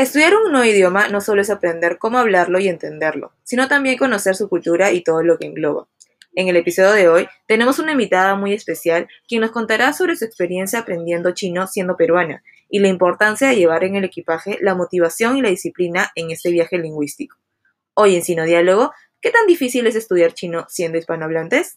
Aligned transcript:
Estudiar 0.00 0.34
un 0.34 0.50
nuevo 0.50 0.64
idioma 0.64 1.08
no 1.08 1.20
solo 1.20 1.42
es 1.42 1.50
aprender 1.50 1.98
cómo 1.98 2.16
hablarlo 2.16 2.58
y 2.58 2.68
entenderlo, 2.68 3.34
sino 3.44 3.68
también 3.68 3.98
conocer 3.98 4.34
su 4.34 4.48
cultura 4.48 4.92
y 4.92 5.02
todo 5.02 5.22
lo 5.22 5.36
que 5.36 5.44
engloba. 5.44 5.88
En 6.34 6.48
el 6.48 6.56
episodio 6.56 6.92
de 6.92 7.08
hoy 7.10 7.28
tenemos 7.46 7.78
una 7.78 7.92
invitada 7.92 8.34
muy 8.34 8.54
especial 8.54 9.08
quien 9.28 9.42
nos 9.42 9.50
contará 9.50 9.92
sobre 9.92 10.16
su 10.16 10.24
experiencia 10.24 10.78
aprendiendo 10.78 11.32
chino 11.32 11.66
siendo 11.66 11.98
peruana 11.98 12.42
y 12.70 12.78
la 12.78 12.88
importancia 12.88 13.48
de 13.48 13.56
llevar 13.56 13.84
en 13.84 13.94
el 13.94 14.04
equipaje 14.04 14.56
la 14.62 14.74
motivación 14.74 15.36
y 15.36 15.42
la 15.42 15.50
disciplina 15.50 16.10
en 16.14 16.30
este 16.30 16.50
viaje 16.50 16.78
lingüístico. 16.78 17.36
Hoy 17.92 18.16
en 18.16 18.22
Sino 18.22 18.44
Diálogo, 18.44 18.94
¿qué 19.20 19.30
tan 19.30 19.46
difícil 19.46 19.86
es 19.86 19.96
estudiar 19.96 20.32
chino 20.32 20.64
siendo 20.70 20.96
hispanohablantes? 20.96 21.76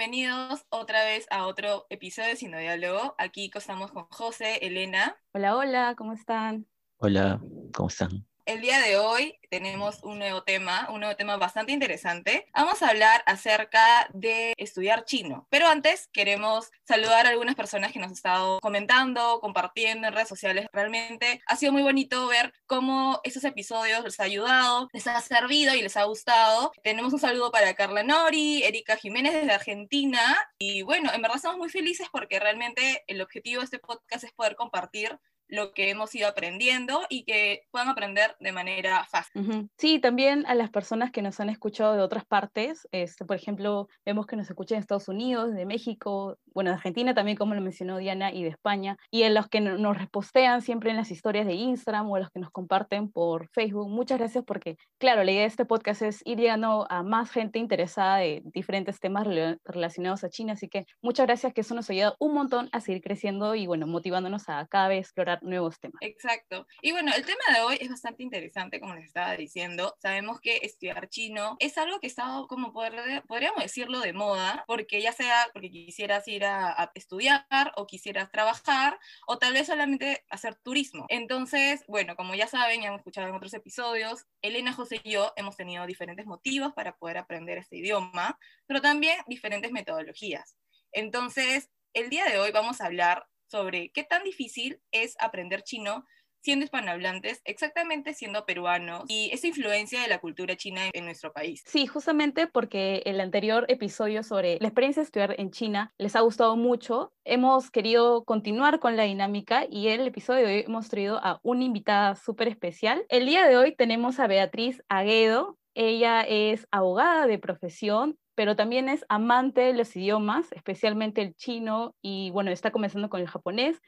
Bienvenidos 0.00 0.64
otra 0.70 1.04
vez 1.04 1.26
a 1.30 1.46
otro 1.46 1.84
episodio 1.90 2.30
de 2.30 2.36
Sino 2.36 2.58
Diálogo. 2.58 3.14
Aquí 3.18 3.50
estamos 3.54 3.92
con 3.92 4.04
José, 4.04 4.56
Elena. 4.62 5.14
Hola, 5.34 5.54
hola, 5.54 5.94
¿cómo 5.94 6.14
están? 6.14 6.66
Hola, 6.96 7.38
¿cómo 7.74 7.90
están? 7.90 8.26
El 8.50 8.62
día 8.62 8.80
de 8.80 8.96
hoy 8.96 9.38
tenemos 9.48 10.02
un 10.02 10.18
nuevo 10.18 10.42
tema, 10.42 10.88
un 10.90 10.98
nuevo 10.98 11.14
tema 11.14 11.36
bastante 11.36 11.70
interesante. 11.70 12.48
Vamos 12.52 12.82
a 12.82 12.88
hablar 12.88 13.22
acerca 13.26 14.08
de 14.12 14.54
estudiar 14.56 15.04
chino. 15.04 15.46
Pero 15.50 15.68
antes 15.68 16.08
queremos 16.12 16.72
saludar 16.82 17.26
a 17.26 17.28
algunas 17.28 17.54
personas 17.54 17.92
que 17.92 18.00
nos 18.00 18.08
han 18.08 18.14
estado 18.14 18.58
comentando, 18.58 19.38
compartiendo 19.40 20.08
en 20.08 20.14
redes 20.14 20.28
sociales. 20.28 20.66
Realmente 20.72 21.40
ha 21.46 21.54
sido 21.54 21.70
muy 21.70 21.82
bonito 21.82 22.26
ver 22.26 22.52
cómo 22.66 23.20
estos 23.22 23.44
episodios 23.44 24.02
les 24.02 24.18
ha 24.18 24.24
ayudado, 24.24 24.88
les 24.92 25.06
ha 25.06 25.20
servido 25.20 25.72
y 25.76 25.82
les 25.82 25.96
ha 25.96 26.02
gustado. 26.02 26.72
Tenemos 26.82 27.12
un 27.12 27.20
saludo 27.20 27.52
para 27.52 27.74
Carla 27.74 28.02
Nori, 28.02 28.64
Erika 28.64 28.96
Jiménez 28.96 29.32
desde 29.32 29.52
Argentina. 29.52 30.36
Y 30.58 30.82
bueno, 30.82 31.12
en 31.12 31.22
verdad 31.22 31.36
estamos 31.36 31.58
muy 31.58 31.68
felices 31.68 32.08
porque 32.10 32.40
realmente 32.40 33.04
el 33.06 33.22
objetivo 33.22 33.60
de 33.60 33.66
este 33.66 33.78
podcast 33.78 34.24
es 34.24 34.32
poder 34.32 34.56
compartir 34.56 35.20
lo 35.50 35.72
que 35.72 35.90
hemos 35.90 36.14
ido 36.14 36.28
aprendiendo 36.28 37.00
y 37.08 37.24
que 37.24 37.62
puedan 37.70 37.88
aprender 37.88 38.36
de 38.40 38.52
manera 38.52 39.04
fácil. 39.04 39.68
Sí, 39.76 39.98
también 39.98 40.46
a 40.46 40.54
las 40.54 40.70
personas 40.70 41.10
que 41.10 41.22
nos 41.22 41.40
han 41.40 41.50
escuchado 41.50 41.94
de 41.94 42.02
otras 42.02 42.24
partes, 42.24 42.88
este, 42.92 43.24
por 43.24 43.36
ejemplo, 43.36 43.88
vemos 44.06 44.26
que 44.26 44.36
nos 44.36 44.48
escuchan 44.48 44.76
en 44.76 44.80
Estados 44.80 45.08
Unidos, 45.08 45.52
de 45.54 45.66
México, 45.66 46.38
bueno, 46.54 46.70
de 46.70 46.76
Argentina 46.76 47.14
también, 47.14 47.36
como 47.36 47.54
lo 47.54 47.60
mencionó 47.60 47.98
Diana, 47.98 48.32
y 48.32 48.42
de 48.42 48.48
España, 48.48 48.96
y 49.10 49.22
en 49.22 49.34
los 49.34 49.48
que 49.48 49.60
nos 49.60 49.98
repostean 49.98 50.62
siempre 50.62 50.90
en 50.90 50.96
las 50.96 51.10
historias 51.10 51.46
de 51.46 51.54
Instagram 51.54 52.10
o 52.10 52.16
a 52.16 52.20
los 52.20 52.30
que 52.30 52.40
nos 52.40 52.50
comparten 52.50 53.10
por 53.10 53.48
Facebook. 53.50 53.88
Muchas 53.88 54.18
gracias 54.18 54.44
porque, 54.44 54.76
claro, 54.98 55.24
la 55.24 55.32
idea 55.32 55.42
de 55.42 55.48
este 55.48 55.64
podcast 55.64 56.02
es 56.02 56.22
ir 56.24 56.38
llegando 56.38 56.86
a 56.90 57.02
más 57.02 57.30
gente 57.30 57.58
interesada 57.58 58.18
de 58.18 58.42
diferentes 58.44 59.00
temas 59.00 59.26
relacionados 59.64 60.24
a 60.24 60.30
China, 60.30 60.52
así 60.52 60.68
que 60.68 60.86
muchas 61.02 61.26
gracias 61.26 61.52
que 61.52 61.62
eso 61.62 61.74
nos 61.74 61.90
ayuda 61.90 62.14
un 62.18 62.34
montón 62.34 62.68
a 62.72 62.80
seguir 62.80 63.02
creciendo 63.02 63.54
y, 63.54 63.66
bueno, 63.66 63.86
motivándonos 63.86 64.48
a 64.48 64.66
cada 64.66 64.88
vez 64.88 65.00
explorar 65.06 65.39
nuevos 65.42 65.78
temas. 65.80 65.98
Exacto. 66.00 66.66
Y 66.82 66.92
bueno, 66.92 67.12
el 67.14 67.24
tema 67.24 67.40
de 67.54 67.62
hoy 67.62 67.78
es 67.80 67.88
bastante 67.88 68.22
interesante, 68.22 68.80
como 68.80 68.94
les 68.94 69.04
estaba 69.04 69.36
diciendo. 69.36 69.96
Sabemos 70.00 70.40
que 70.40 70.60
estudiar 70.62 71.08
chino 71.08 71.56
es 71.58 71.78
algo 71.78 72.00
que 72.00 72.06
está, 72.06 72.44
como 72.48 72.72
poder, 72.72 73.22
podríamos 73.26 73.62
decirlo, 73.62 74.00
de 74.00 74.12
moda, 74.12 74.64
porque 74.66 75.02
ya 75.02 75.12
sea 75.12 75.48
porque 75.52 75.70
quisieras 75.70 76.26
ir 76.28 76.44
a, 76.44 76.90
estudiar 76.94 77.46
o 77.76 77.86
quisieras 77.86 78.30
trabajar, 78.30 78.98
o 79.26 79.38
tal 79.38 79.52
vez 79.52 79.66
solamente 79.66 80.24
hacer 80.30 80.56
turismo. 80.56 81.06
Entonces, 81.08 81.84
bueno, 81.86 82.16
como 82.16 82.34
ya 82.34 82.46
saben, 82.46 82.82
ya 82.82 82.88
hemos 82.88 83.00
escuchado 83.00 83.28
en 83.28 83.34
otros 83.34 83.54
episodios, 83.54 84.26
Elena, 84.42 84.72
José 84.72 85.00
y 85.02 85.12
yo 85.12 85.32
hemos 85.36 85.56
tenido 85.56 85.86
diferentes 85.86 86.26
motivos 86.26 86.72
para 86.72 86.96
poder 86.96 87.18
aprender 87.18 87.58
este 87.58 87.76
idioma, 87.76 88.38
pero 88.66 88.80
también 88.80 89.18
diferentes 89.26 89.72
metodologías. 89.72 90.56
Entonces, 90.92 91.70
el 91.92 92.10
día 92.10 92.24
de 92.26 92.38
hoy 92.38 92.52
vamos 92.52 92.80
a 92.80 92.86
hablar 92.86 93.26
sobre 93.50 93.90
qué 93.90 94.04
tan 94.04 94.22
difícil 94.22 94.80
es 94.92 95.16
aprender 95.20 95.62
chino 95.62 96.04
siendo 96.42 96.64
hispanohablantes, 96.64 97.42
exactamente 97.44 98.14
siendo 98.14 98.46
peruanos 98.46 99.04
y 99.08 99.30
esa 99.32 99.48
influencia 99.48 100.00
de 100.00 100.08
la 100.08 100.20
cultura 100.20 100.56
china 100.56 100.82
en 100.92 101.04
nuestro 101.04 101.32
país. 101.32 101.62
Sí, 101.66 101.86
justamente 101.86 102.46
porque 102.46 103.02
el 103.04 103.20
anterior 103.20 103.66
episodio 103.68 104.22
sobre 104.22 104.58
la 104.60 104.68
experiencia 104.68 105.02
de 105.02 105.04
estudiar 105.04 105.34
en 105.38 105.50
China 105.50 105.92
les 105.98 106.16
ha 106.16 106.20
gustado 106.20 106.56
mucho, 106.56 107.12
hemos 107.24 107.70
querido 107.70 108.24
continuar 108.24 108.80
con 108.80 108.96
la 108.96 109.02
dinámica 109.02 109.66
y 109.68 109.88
el 109.88 110.06
episodio 110.06 110.46
de 110.46 110.54
hoy 110.54 110.64
hemos 110.66 110.88
traído 110.88 111.18
a 111.22 111.40
una 111.42 111.64
invitada 111.64 112.16
súper 112.16 112.48
especial. 112.48 113.04
El 113.08 113.26
día 113.26 113.46
de 113.46 113.56
hoy 113.56 113.74
tenemos 113.76 114.18
a 114.18 114.26
Beatriz 114.26 114.82
Aguedo. 114.88 115.58
Ella 115.74 116.22
es 116.22 116.66
abogada 116.72 117.26
de 117.26 117.38
profesión, 117.38 118.18
pero 118.40 118.56
también 118.56 118.88
es 118.88 119.04
amante 119.10 119.60
de 119.60 119.74
los 119.74 119.94
idiomas, 119.94 120.50
especialmente 120.52 121.20
el 121.20 121.34
chino, 121.36 121.94
y 122.00 122.30
bueno, 122.30 122.50
está 122.50 122.70
comenzando 122.70 123.10
con 123.10 123.20
el 123.20 123.28
japonés. 123.28 123.82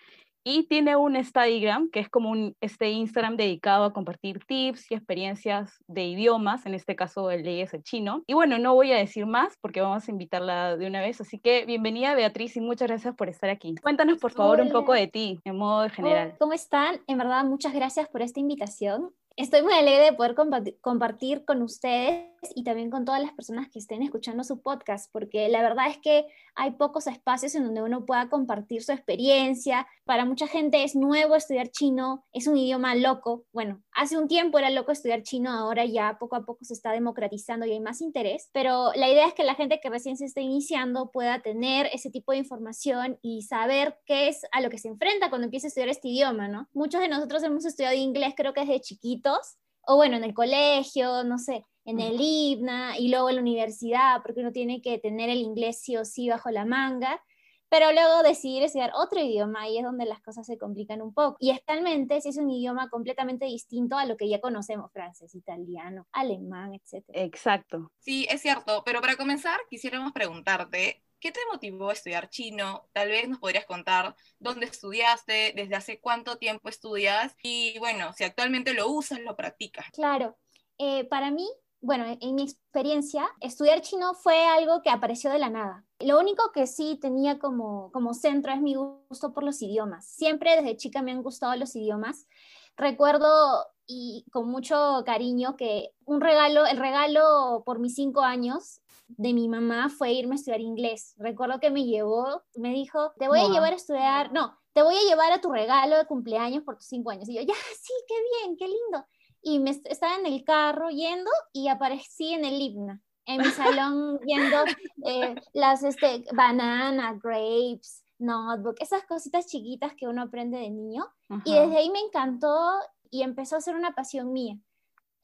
Y 0.45 0.65
tiene 0.65 0.95
un 0.95 1.17
Instagram, 1.17 1.89
que 1.89 2.01
es 2.01 2.11
como 2.11 2.29
un 2.29 2.55
este 2.61 2.91
Instagram 2.91 3.39
dedicado 3.39 3.87
a 3.87 3.95
compartir 3.95 4.45
tips 4.45 4.91
y 4.91 4.95
experiencias 4.95 5.83
de 5.87 6.05
idiomas, 6.05 6.67
en 6.67 6.75
este 6.75 6.95
caso 6.97 7.31
el 7.31 7.45
de 7.45 7.63
es 7.63 7.73
el 7.73 7.83
chino. 7.83 8.25
Y 8.27 8.35
bueno, 8.35 8.59
no 8.59 8.75
voy 8.75 8.93
a 8.93 8.99
decir 8.99 9.25
más 9.25 9.57
porque 9.63 9.81
vamos 9.81 10.07
a 10.07 10.11
invitarla 10.11 10.77
de 10.77 10.87
una 10.87 11.01
vez, 11.01 11.19
así 11.23 11.39
que 11.39 11.65
bienvenida 11.65 12.15
Beatriz 12.15 12.55
y 12.59 12.61
muchas 12.61 12.89
gracias 12.89 13.15
por 13.15 13.31
estar 13.31 13.49
aquí. 13.49 13.77
Cuéntanos 13.77 14.19
por 14.19 14.33
favor 14.33 14.61
un 14.61 14.71
poco 14.71 14.93
de 14.93 15.07
ti, 15.07 15.41
en 15.47 15.57
modo 15.57 15.89
general. 15.89 16.37
¿Cómo 16.39 16.53
están? 16.53 17.01
En 17.07 17.17
verdad, 17.17 17.43
muchas 17.47 17.73
gracias 17.73 18.07
por 18.11 18.21
esta 18.21 18.39
invitación. 18.39 19.15
Estoy 19.35 19.63
muy 19.63 19.73
alegre 19.73 20.05
de 20.05 20.13
poder 20.13 20.35
compartir 20.83 21.47
con 21.47 21.63
ustedes 21.63 22.32
y 22.55 22.65
también 22.65 22.91
con 22.91 23.05
todas 23.05 23.23
las 23.23 23.33
personas 23.33 23.69
que 23.71 23.79
estén 23.79 24.03
escuchando 24.03 24.45
su 24.45 24.61
podcast, 24.61 25.11
porque 25.13 25.49
la 25.49 25.63
verdad 25.63 25.89
es 25.89 25.99
que 25.99 26.27
hay 26.55 26.73
pocos 26.73 27.07
espacios 27.07 27.55
en 27.55 27.65
donde 27.65 27.83
uno 27.83 28.05
pueda 28.05 28.29
compartir 28.29 28.83
su 28.83 28.93
experiencia. 28.93 29.87
Para 30.05 30.25
mucha 30.25 30.47
gente 30.47 30.83
es 30.85 30.97
nuevo 30.97 31.37
estudiar 31.37 31.69
chino, 31.69 32.25
es 32.33 32.47
un 32.47 32.57
idioma 32.57 32.95
loco. 32.95 33.45
Bueno, 33.53 33.83
hace 33.93 34.19
un 34.19 34.29
tiempo 34.29 34.59
era 34.59 34.71
loco 34.71 34.93
estudiar 34.93 35.23
chino, 35.23 35.51
ahora 35.51 35.85
ya 35.85 36.19
poco 36.19 36.37
a 36.37 36.45
poco 36.45 36.65
se 36.65 36.75
está 36.75 36.93
democratizando 36.93 37.67
y 37.67 37.73
hay 37.73 37.81
más 37.81 38.01
interés, 38.01 38.51
pero 38.53 38.93
la 38.95 39.09
idea 39.09 39.27
es 39.27 39.35
que 39.35 39.45
la 39.45 39.55
gente 39.55 39.81
que 39.83 39.91
recién 39.91 40.17
se 40.17 40.25
está 40.25 40.41
iniciando 40.41 41.11
pueda 41.11 41.41
tener 41.41 41.89
ese 41.93 42.11
tipo 42.11 42.33
de 42.33 42.39
información 42.39 43.19
y 43.23 43.43
saber 43.43 43.99
qué 44.07 44.29
es 44.29 44.43
a 44.53 44.61
lo 44.61 44.71
que 44.71 44.79
se 44.79 44.89
enfrenta 44.89 45.31
cuando 45.31 45.47
empieza 45.47 45.67
a 45.67 45.69
estudiar 45.69 45.89
este 45.89 46.09
idioma, 46.09 46.49
¿no? 46.49 46.69
Muchos 46.73 47.01
de 47.01 47.09
nosotros 47.09 47.43
hemos 47.43 47.65
estudiado 47.65 47.95
inglés 47.97 48.35
creo 48.37 48.53
que 48.53 48.61
desde 48.61 48.81
chiquitos, 48.81 49.57
o 49.87 49.97
bueno, 49.97 50.17
en 50.17 50.25
el 50.25 50.35
colegio, 50.35 51.25
no 51.25 51.39
sé, 51.39 51.67
en 51.85 52.01
el 52.01 52.17
IBNA 52.21 52.99
y 52.99 53.09
luego 53.09 53.29
en 53.29 53.37
la 53.37 53.43
universidad, 53.43 54.23
porque 54.23 54.41
uno 54.41 54.53
tiene 54.53 54.81
que 54.83 54.99
tener 54.99 55.31
el 55.31 55.39
inglés 55.39 55.81
sí 55.81 55.97
o 55.97 56.05
sí 56.05 56.29
bajo 56.29 56.51
la 56.51 56.65
manga, 56.65 57.21
pero 57.69 57.91
luego 57.91 58.23
decidir 58.23 58.63
estudiar 58.63 58.93
otro 58.95 59.19
idioma 59.19 59.67
y 59.67 59.79
es 59.79 59.85
donde 59.85 60.05
las 60.05 60.21
cosas 60.21 60.47
se 60.47 60.59
complican 60.59 61.01
un 61.01 61.15
poco. 61.15 61.39
Y 61.41 61.51
especialmente 61.51 62.21
si 62.21 62.29
es 62.29 62.37
un 62.37 62.51
idioma 62.51 62.91
completamente 62.91 63.47
distinto 63.47 63.97
a 63.97 64.05
lo 64.05 64.19
que 64.19 64.29
ya 64.29 64.43
conocemos, 64.43 64.93
francés, 64.93 65.35
italiano, 65.35 66.07
alemán, 66.13 66.75
etc. 66.75 67.03
Exacto. 67.15 67.91
Sí, 67.99 68.27
es 68.31 68.43
cierto, 68.43 68.83
pero 68.85 69.01
para 69.01 69.17
comenzar 69.17 69.59
quisiéramos 69.71 70.13
preguntarte, 70.13 71.03
¿qué 71.19 71.33
te 71.33 71.41
motivó 71.51 71.89
a 71.89 71.95
estudiar 71.95 72.29
chino? 72.29 72.91
Tal 72.93 73.09
vez 73.09 73.27
nos 73.27 73.39
podrías 73.39 73.65
contar 73.65 74.17
dónde 74.39 74.67
estudiaste, 74.67 75.55
desde 75.57 75.75
hace 75.75 75.99
cuánto 75.99 76.37
tiempo 76.37 76.69
estudias 76.69 77.35
y 77.43 77.79
bueno, 77.79 78.13
si 78.13 78.25
actualmente 78.25 78.75
lo 78.75 78.89
usas, 78.89 79.21
lo 79.21 79.35
practicas. 79.35 79.87
Claro, 79.93 80.37
eh, 80.77 81.05
para 81.05 81.31
mí 81.31 81.49
bueno, 81.83 82.05
en 82.21 82.35
mi 82.37 82.45
experiencia, 82.45 83.29
estudiar 83.41 83.81
chino 83.81 84.15
fue 84.15 84.47
algo 84.47 84.83
que 84.83 84.91
apareció 84.91 85.31
de 85.31 85.41
la 85.41 85.51
nada. 85.51 85.85
Lo 85.99 86.21
único 86.21 86.53
que 86.55 86.69
sí 86.69 86.97
tenía 87.01 87.41
como, 87.41 87.91
como 87.91 88.15
centro 88.15 88.53
es 88.53 88.61
mi 88.61 88.77
gusto 88.77 89.33
por 89.33 89.43
los 89.43 89.61
idiomas. 89.61 90.07
Siempre 90.07 90.55
desde 90.55 90.77
chica 90.77 91.03
me 91.03 91.11
han 91.11 91.25
gustado 91.25 91.57
los 91.57 91.75
idiomas. 91.75 92.29
Recuerdo 92.77 93.67
y 93.85 94.25
con 94.31 94.49
mucho 94.49 95.03
cariño 95.05 95.57
que 95.57 95.91
un 96.05 96.21
regalo, 96.21 96.67
el 96.67 96.77
regalo 96.77 97.65
por 97.67 97.81
mis 97.81 97.97
cinco 97.97 98.21
años 98.21 98.81
de 99.09 99.35
mi 99.35 99.49
mamá 99.49 99.89
fue 99.89 100.13
irme 100.13 100.37
a 100.37 100.37
estudiar 100.37 100.61
inglés. 100.61 101.17
Recuerdo 101.19 101.59
que 101.59 101.71
me 101.71 101.85
llevó, 101.85 102.43
me 102.55 102.71
dijo, 102.71 103.13
te 103.19 103.27
voy 103.27 103.41
a 103.41 103.49
llevar 103.49 103.73
a 103.73 103.77
estudiar, 103.77 104.33
no, 104.33 104.57
te 104.73 104.83
voy 104.83 104.95
a 104.95 105.09
llevar 105.09 105.33
a 105.33 105.41
tu 105.41 105.51
regalo 105.51 105.97
de 105.97 106.07
cumpleaños 106.07 106.63
por 106.63 106.77
tus 106.77 106.87
cinco 106.87 107.11
años. 107.11 107.29
Y 107.29 107.35
yo, 107.35 107.43
ya, 107.43 107.55
sí, 107.83 107.93
qué 108.07 108.15
bien, 108.41 108.57
qué 108.57 108.69
lindo 108.69 109.05
y 109.43 109.59
me 109.59 109.71
estaba 109.71 110.17
en 110.17 110.27
el 110.27 110.45
carro 110.45 110.91
yendo 110.91 111.31
y 111.53 111.69
aparecí 111.69 112.33
en 112.33 112.45
el 112.45 112.61
himno, 112.61 113.01
en 113.27 113.39
mi 113.39 113.51
salón 113.51 114.19
viendo 114.25 114.65
eh, 115.05 115.35
las 115.53 115.83
este, 115.83 116.25
banana, 116.33 117.19
grapes, 117.23 118.05
notebook, 118.19 118.77
esas 118.79 119.05
cositas 119.05 119.47
chiquitas 119.47 119.95
que 119.95 120.07
uno 120.07 120.23
aprende 120.23 120.59
de 120.59 120.71
niño. 120.71 121.05
Y 121.45 121.55
desde 121.55 121.77
ahí 121.77 121.91
me 121.91 122.01
encantó 122.01 122.71
y 123.11 123.23
empezó 123.23 123.57
a 123.57 123.61
ser 123.61 123.75
una 123.75 123.95
pasión 123.95 124.33
mía. 124.33 124.57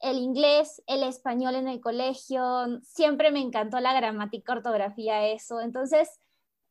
El 0.01 0.17
inglés, 0.17 0.81
el 0.87 1.03
español 1.03 1.55
en 1.55 1.67
el 1.67 1.81
colegio, 1.81 2.79
siempre 2.83 3.31
me 3.31 3.39
encantó 3.39 3.79
la 3.79 3.93
gramática, 3.93 4.53
ortografía, 4.53 5.27
eso. 5.27 5.59
Entonces, 5.59 6.09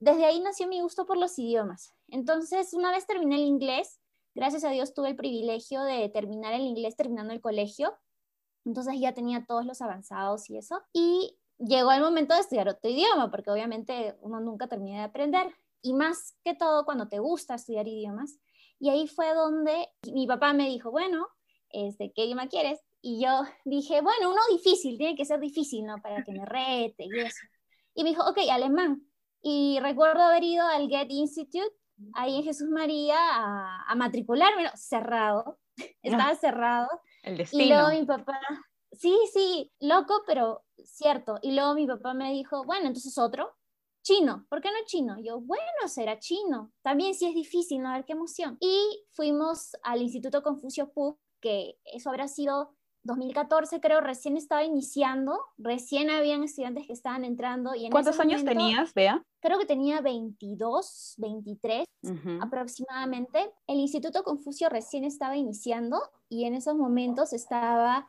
desde 0.00 0.24
ahí 0.24 0.40
nació 0.40 0.68
mi 0.68 0.80
gusto 0.80 1.06
por 1.06 1.16
los 1.18 1.38
idiomas. 1.38 1.94
Entonces, 2.08 2.72
una 2.72 2.90
vez 2.90 3.06
terminé 3.06 3.36
el 3.36 3.42
inglés, 3.42 4.00
gracias 4.34 4.64
a 4.64 4.70
Dios 4.70 4.94
tuve 4.94 5.10
el 5.10 5.16
privilegio 5.16 5.82
de 5.82 6.08
terminar 6.08 6.54
el 6.54 6.62
inglés 6.62 6.96
terminando 6.96 7.32
el 7.32 7.40
colegio. 7.40 7.96
Entonces 8.64 8.94
ya 9.00 9.14
tenía 9.14 9.44
todos 9.46 9.64
los 9.64 9.80
avanzados 9.80 10.48
y 10.50 10.58
eso. 10.58 10.80
Y 10.92 11.38
llegó 11.58 11.92
el 11.92 12.00
momento 12.00 12.34
de 12.34 12.40
estudiar 12.40 12.68
otro 12.68 12.90
idioma, 12.90 13.30
porque 13.30 13.50
obviamente 13.50 14.16
uno 14.20 14.40
nunca 14.40 14.68
termina 14.68 14.98
de 14.98 15.04
aprender. 15.04 15.54
Y 15.82 15.94
más 15.94 16.36
que 16.44 16.54
todo 16.54 16.84
cuando 16.84 17.08
te 17.08 17.18
gusta 17.18 17.54
estudiar 17.54 17.86
idiomas. 17.86 18.38
Y 18.78 18.90
ahí 18.90 19.06
fue 19.06 19.34
donde 19.34 19.88
mi 20.12 20.26
papá 20.26 20.52
me 20.52 20.68
dijo, 20.68 20.90
bueno, 20.90 21.26
este, 21.70 22.12
¿qué 22.12 22.24
idioma 22.24 22.48
quieres? 22.48 22.80
Y 23.00 23.22
yo 23.22 23.42
dije, 23.64 24.00
bueno, 24.00 24.30
uno 24.30 24.40
difícil, 24.50 24.98
tiene 24.98 25.16
que 25.16 25.24
ser 25.24 25.40
difícil, 25.40 25.84
¿no? 25.84 26.00
Para 26.02 26.24
que 26.24 26.32
me 26.32 26.44
rete 26.44 27.04
y 27.04 27.20
eso. 27.20 27.46
Y 27.94 28.04
me 28.04 28.10
dijo, 28.10 28.28
ok, 28.28 28.38
alemán. 28.50 29.02
Y 29.42 29.78
recuerdo 29.80 30.22
haber 30.22 30.44
ido 30.44 30.66
al 30.66 30.88
Get 30.88 31.10
Institute, 31.10 31.74
ahí 32.14 32.36
en 32.36 32.44
Jesús 32.44 32.68
María, 32.68 33.16
a, 33.18 33.84
a 33.86 33.94
matricularme, 33.94 34.70
cerrado, 34.74 35.58
estaba 36.02 36.34
cerrado. 36.34 36.88
El 37.22 37.36
destino. 37.36 37.64
Y 37.64 37.68
luego 37.68 37.88
mi 37.90 38.04
papá, 38.06 38.40
sí, 38.92 39.16
sí, 39.32 39.72
loco, 39.80 40.22
pero 40.26 40.64
cierto. 40.84 41.38
Y 41.42 41.52
luego 41.52 41.74
mi 41.74 41.86
papá 41.86 42.14
me 42.14 42.32
dijo, 42.32 42.64
bueno, 42.64 42.86
entonces 42.86 43.16
otro, 43.18 43.54
chino, 44.02 44.46
¿por 44.48 44.60
qué 44.60 44.70
no 44.70 44.78
chino? 44.86 45.16
Yo, 45.22 45.40
bueno, 45.40 45.64
será 45.86 46.18
chino. 46.18 46.72
También 46.82 47.14
sí 47.14 47.26
es 47.26 47.34
difícil, 47.34 47.82
¿no? 47.82 47.90
A 47.90 47.96
ver 47.96 48.04
qué 48.04 48.12
emoción. 48.14 48.56
Y 48.60 49.04
fuimos 49.10 49.76
al 49.82 50.00
Instituto 50.00 50.42
Confucio 50.42 50.90
Pug, 50.92 51.18
que 51.40 51.78
eso 51.84 52.08
habrá 52.10 52.26
sido 52.26 52.77
2014 53.08 53.80
creo, 53.80 54.00
recién 54.00 54.36
estaba 54.36 54.62
iniciando, 54.62 55.40
recién 55.56 56.10
habían 56.10 56.44
estudiantes 56.44 56.86
que 56.86 56.92
estaban 56.92 57.24
entrando. 57.24 57.74
Y 57.74 57.86
en 57.86 57.90
¿Cuántos 57.90 58.20
años 58.20 58.44
tenías, 58.44 58.94
Bea? 58.94 59.24
Creo 59.40 59.58
que 59.58 59.66
tenía 59.66 60.00
22, 60.00 61.14
23 61.16 61.84
aproximadamente. 62.40 63.50
El 63.66 63.78
Instituto 63.78 64.22
Confucio 64.22 64.68
recién 64.68 65.04
estaba 65.04 65.36
iniciando 65.36 66.00
y 66.28 66.44
en 66.44 66.54
esos 66.54 66.76
momentos 66.76 67.32
estaba 67.32 68.08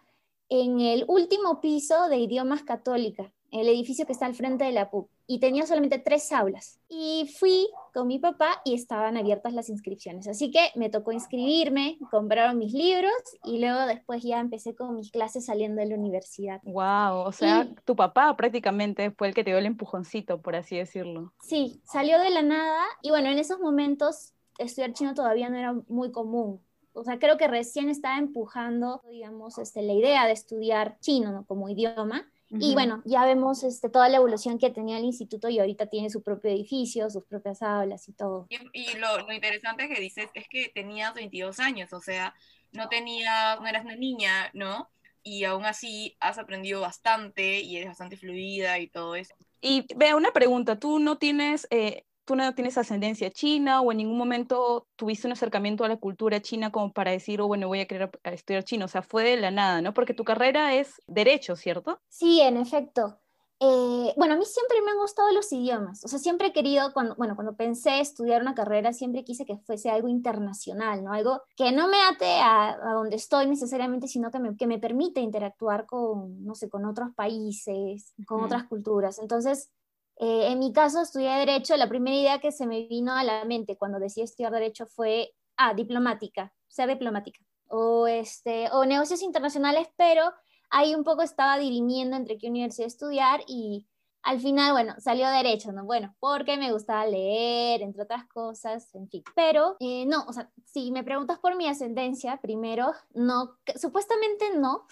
en 0.50 0.80
el 0.82 1.06
último 1.08 1.62
piso 1.62 2.10
de 2.10 2.18
idiomas 2.18 2.64
católica, 2.64 3.32
el 3.52 3.68
edificio 3.68 4.06
que 4.06 4.14
está 4.14 4.26
al 4.26 4.36
frente 4.36 4.66
de 4.66 4.72
la 4.72 4.90
PUC 4.90 5.10
y 5.32 5.40
tenía 5.40 5.68
solamente 5.68 6.00
tres 6.00 6.32
aulas. 6.32 6.80
Y 6.90 7.32
fui 7.38 7.70
con 7.94 8.08
mi 8.08 8.18
papá 8.18 8.62
y 8.66 8.74
estaban 8.74 9.16
abiertas 9.16 9.54
las 9.54 9.70
inscripciones. 9.70 10.28
Así 10.28 10.50
que 10.50 10.72
me 10.74 10.90
tocó 10.90 11.12
inscribirme, 11.12 12.00
compraron 12.10 12.58
mis 12.58 12.74
libros 12.74 13.14
y 13.44 13.60
luego 13.60 13.86
después 13.86 14.24
ya 14.24 14.40
empecé 14.40 14.76
con 14.76 14.96
mis 14.96 15.12
clases 15.12 15.46
saliendo 15.46 15.82
de 15.82 15.90
la 15.90 15.96
universidad. 15.96 16.62
Wow, 16.64 17.28
o 17.28 17.32
sea, 17.32 17.68
tu 17.86 17.96
papá 17.96 18.36
prácticamente 18.36 19.12
fue 19.12 19.28
el 19.28 19.36
que 19.36 19.44
te 19.44 19.52
dio 19.52 19.60
el 19.60 19.68
empujoncito, 19.68 20.42
por 20.42 20.56
así 20.56 20.78
decirlo. 20.78 21.32
Sí, 21.44 21.80
salió 21.86 22.20
de 22.20 22.32
la 22.32 22.42
nada 22.42 22.84
y 23.04 23.12
bueno, 23.12 23.30
en 23.30 23.38
esos 23.38 23.60
momentos 23.60 24.34
estudiar 24.58 24.94
chino 24.94 25.14
todavía 25.14 25.48
no 25.50 25.58
era 25.58 25.74
muy 25.88 26.12
común. 26.12 26.60
O 26.94 27.04
sea, 27.04 27.20
creo 27.20 27.38
que 27.38 27.48
recién 27.48 27.88
estaba 27.90 28.18
empujando, 28.18 29.04
digamos, 29.08 29.60
este, 29.60 29.84
la 29.84 29.94
idea 29.94 30.26
de 30.26 30.32
estudiar 30.32 30.98
chino 31.02 31.46
como 31.48 31.70
idioma 31.70 32.28
y 32.52 32.74
bueno, 32.74 33.02
ya 33.06 33.26
vemos 33.26 33.64
este, 33.64 33.90
toda 33.90 34.10
la 34.10 34.18
evolución 34.18 34.58
que 34.58 34.72
tenía 34.72 34.98
el 34.98 35.04
instituto 35.04 35.50
y 35.50 35.60
ahorita 35.60 35.86
tiene 35.88 36.10
su 36.10 36.24
propio 36.24 36.50
edificio, 36.50 37.10
sus 37.10 37.24
propias 37.26 37.62
aulas 37.62 38.08
y 38.10 38.14
todo. 38.14 38.48
Y, 38.50 38.98
lo, 38.98 39.20
lo, 39.20 39.32
interesante 39.32 39.88
que 39.88 40.00
dices 40.00 40.30
es 40.34 40.48
que 40.50 40.70
tenías 40.70 41.14
22 41.14 41.60
años, 41.60 41.94
o 41.94 42.02
sea, 42.02 42.34
no, 42.72 42.90
tenías, 42.90 43.60
no 43.60 43.68
eras 43.68 43.86
una 43.86 43.96
niña, 43.96 44.50
¿no? 44.54 44.90
Y 45.22 45.44
aún 45.44 45.66
así 45.66 46.18
has 46.20 46.40
aprendido 46.40 46.82
bastante 46.82 47.60
y 47.60 47.78
eres 47.78 47.90
bastante 47.90 48.18
fluida 48.18 48.80
y 48.80 48.88
todo 48.88 49.16
eso. 49.16 49.36
Y 49.62 49.86
vea, 49.96 50.16
una 50.16 50.32
pregunta, 50.32 50.80
¿tú 50.80 51.00
no 51.00 51.18
tienes 51.18 51.68
eh, 51.70 52.06
tú 52.30 52.36
no 52.36 52.54
tienes 52.54 52.78
ascendencia 52.78 53.32
china 53.32 53.82
o 53.82 53.92
en 53.92 53.98
ningún 53.98 54.16
momento 54.16 54.86
tuviste 54.96 55.26
un 55.26 55.34
acercamiento 55.34 55.84
a 55.84 55.88
la 55.88 55.98
cultura 55.98 56.40
china 56.40 56.72
como 56.72 56.94
para 56.94 57.10
decir, 57.10 57.42
oh, 57.42 57.48
bueno, 57.48 57.68
voy 57.68 57.80
a 57.80 57.88
querer 57.88 58.12
estudiar 58.22 58.64
chino, 58.64 58.86
o 58.86 58.88
sea, 58.88 59.02
fue 59.02 59.24
de 59.24 59.38
la 59.38 59.50
nada, 59.50 59.82
¿no? 59.82 59.96
Porque 59.96 60.14
tu 60.14 60.24
carrera 60.24 60.76
es 60.76 61.02
derecho, 61.08 61.56
¿cierto? 61.56 62.00
Sí, 62.08 62.40
en 62.40 62.58
efecto. 62.58 63.20
Eh, 63.60 64.14
bueno, 64.16 64.36
a 64.36 64.38
mí 64.38 64.46
siempre 64.46 64.80
me 64.84 64.92
han 64.92 65.00
gustado 65.00 65.32
los 65.32 65.52
idiomas, 65.52 66.06
o 66.06 66.08
sea, 66.08 66.20
siempre 66.20 66.50
he 66.50 66.54
querido, 66.54 66.94
cuando, 66.94 67.16
bueno, 67.16 67.36
cuando 67.36 67.56
pensé 67.56 68.00
estudiar 68.00 68.44
una 68.44 68.54
carrera, 68.54 68.94
siempre 68.94 69.24
quise 69.24 69.44
que 69.44 69.58
fuese 69.58 69.90
algo 69.90 70.08
internacional, 70.08 71.04
¿no? 71.04 71.12
Algo 71.12 71.42
que 71.58 71.72
no 71.72 71.88
me 71.88 71.98
ate 72.12 72.40
a, 72.42 72.78
donde 72.94 73.16
estoy 73.16 73.48
necesariamente, 73.48 74.08
sino 74.08 74.30
que 74.30 74.38
me, 74.38 74.56
que 74.56 74.68
me 74.68 74.78
permite 74.78 75.20
interactuar 75.20 75.88
con, 75.88 76.46
no 76.46 76.54
sé, 76.54 76.70
con 76.70 76.86
otros 76.86 77.10
países, 77.16 78.14
con 78.28 78.44
otras 78.44 78.66
culturas. 78.66 79.18
Entonces, 79.18 79.72
eh, 80.20 80.52
en 80.52 80.60
mi 80.60 80.74
caso, 80.74 81.02
estudié 81.02 81.30
Derecho. 81.30 81.78
La 81.78 81.88
primera 81.88 82.16
idea 82.16 82.40
que 82.40 82.52
se 82.52 82.68
me 82.68 82.88
vino 82.88 83.14
a 83.14 83.24
la 83.24 83.46
mente 83.46 83.78
cuando 83.78 84.00
decidí 84.00 84.26
estudiar 84.26 84.52
Derecho 84.52 84.86
fue, 84.86 85.34
ah, 85.58 85.74
diplomática, 85.74 86.54
ser 86.68 86.90
diplomática. 86.90 87.40
O, 87.68 88.06
este, 88.08 88.70
o 88.72 88.86
negocios 88.86 89.22
internacionales, 89.22 89.88
pero 89.96 90.24
ahí 90.70 90.94
un 90.94 91.04
poco 91.04 91.22
estaba 91.22 91.58
dirimiendo 91.58 92.18
entre 92.18 92.38
qué 92.38 92.50
universidad 92.50 92.88
estudiar 92.88 93.42
y 93.48 93.88
al 94.22 94.42
final, 94.42 94.74
bueno, 94.74 94.96
salió 95.00 95.30
derecho, 95.30 95.72
¿no? 95.72 95.86
Bueno, 95.86 96.14
porque 96.20 96.58
me 96.58 96.74
gustaba 96.74 97.06
leer, 97.06 97.82
entre 97.82 98.04
otras 98.04 98.28
cosas, 98.28 98.94
en 98.94 99.08
fin. 99.10 99.24
Pero 99.34 99.78
eh, 99.80 100.06
no, 100.06 100.26
o 100.28 100.34
sea, 100.34 100.50
si 100.66 100.92
me 100.92 101.04
preguntas 101.04 101.40
por 101.40 101.56
mi 101.56 101.68
ascendencia, 101.68 102.38
primero, 102.42 102.92
no, 103.14 103.58
supuestamente 103.76 104.58
no, 104.58 104.86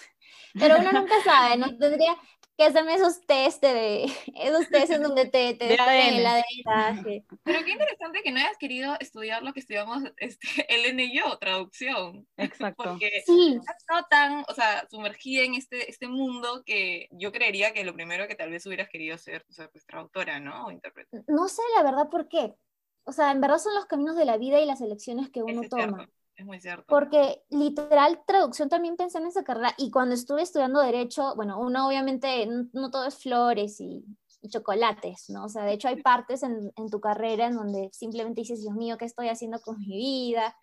pero 0.53 0.77
uno 0.79 0.91
nunca 0.93 1.21
sabe, 1.23 1.57
¿no? 1.57 1.65
Tendría, 1.77 2.15
que 2.57 2.63
hacerme 2.63 2.95
esos 2.95 3.21
test 3.21 3.61
de, 3.61 4.05
esos 4.35 4.67
test 4.69 4.91
en 4.91 5.03
donde 5.03 5.25
te, 5.25 5.53
te 5.53 5.75
el 5.75 6.25
ADN. 6.25 7.25
Pero 7.43 7.63
qué 7.63 7.71
interesante 7.71 8.23
que 8.23 8.31
no 8.31 8.39
hayas 8.39 8.57
querido 8.57 8.95
estudiar 8.99 9.43
lo 9.43 9.53
que 9.53 9.59
estudiamos 9.59 10.03
este, 10.17 10.47
el 10.87 10.99
y 10.99 11.15
yo, 11.15 11.37
traducción. 11.37 12.27
Exacto. 12.37 12.83
Porque 12.83 13.23
sí. 13.25 13.59
estado 13.77 14.07
tan, 14.09 14.43
o 14.47 14.53
sea, 14.53 14.87
sumergida 14.89 15.43
en 15.43 15.53
este, 15.53 15.89
este 15.89 16.07
mundo 16.07 16.63
que 16.65 17.07
yo 17.11 17.31
creería 17.31 17.73
que 17.73 17.83
lo 17.83 17.93
primero 17.93 18.27
que 18.27 18.35
tal 18.35 18.49
vez 18.49 18.65
hubieras 18.65 18.89
querido 18.89 19.17
ser, 19.17 19.45
o 19.49 19.53
sea, 19.53 19.69
pues 19.69 19.85
traductora, 19.85 20.39
¿no? 20.39 20.65
O 20.65 20.71
intérprete. 20.71 21.23
No 21.27 21.47
sé 21.47 21.61
la 21.75 21.83
verdad 21.83 22.09
por 22.09 22.27
qué. 22.27 22.55
O 23.03 23.11
sea, 23.11 23.31
en 23.31 23.39
verdad 23.39 23.59
son 23.59 23.75
los 23.75 23.85
caminos 23.85 24.15
de 24.17 24.25
la 24.25 24.37
vida 24.37 24.59
y 24.59 24.65
las 24.65 24.81
elecciones 24.81 25.29
que 25.29 25.43
uno 25.43 25.61
toma. 25.69 26.09
Es 26.37 26.45
muy 26.45 26.61
cierto. 26.61 26.85
Porque 26.87 27.43
literal, 27.49 28.21
traducción 28.25 28.69
también 28.69 28.95
pensé 28.95 29.17
en 29.17 29.25
esa 29.25 29.43
carrera 29.43 29.73
y 29.77 29.89
cuando 29.89 30.13
estuve 30.13 30.43
estudiando 30.43 30.79
derecho, 30.79 31.35
bueno, 31.35 31.59
uno 31.59 31.87
obviamente 31.87 32.47
no, 32.73 32.91
todo 32.91 33.05
es 33.05 33.17
flores 33.17 33.81
y, 33.81 34.05
chocolates, 34.49 35.29
¿no? 35.29 35.45
O 35.45 35.49
sea, 35.49 35.65
de 35.65 35.73
hecho 35.73 35.89
hay 35.89 36.01
partes 36.01 36.41
en, 36.41 36.71
en, 36.77 36.89
tu 36.89 37.01
carrera 37.01 37.47
en 37.47 37.55
donde 37.55 37.89
simplemente 37.91 38.41
dices, 38.41 38.61
Dios 38.61 38.75
mío, 38.75 38.97
¿qué 38.97 39.03
estoy 39.03 39.27
haciendo 39.27 39.59
con 39.59 39.77
mi 39.77 39.87
vida? 39.87 40.55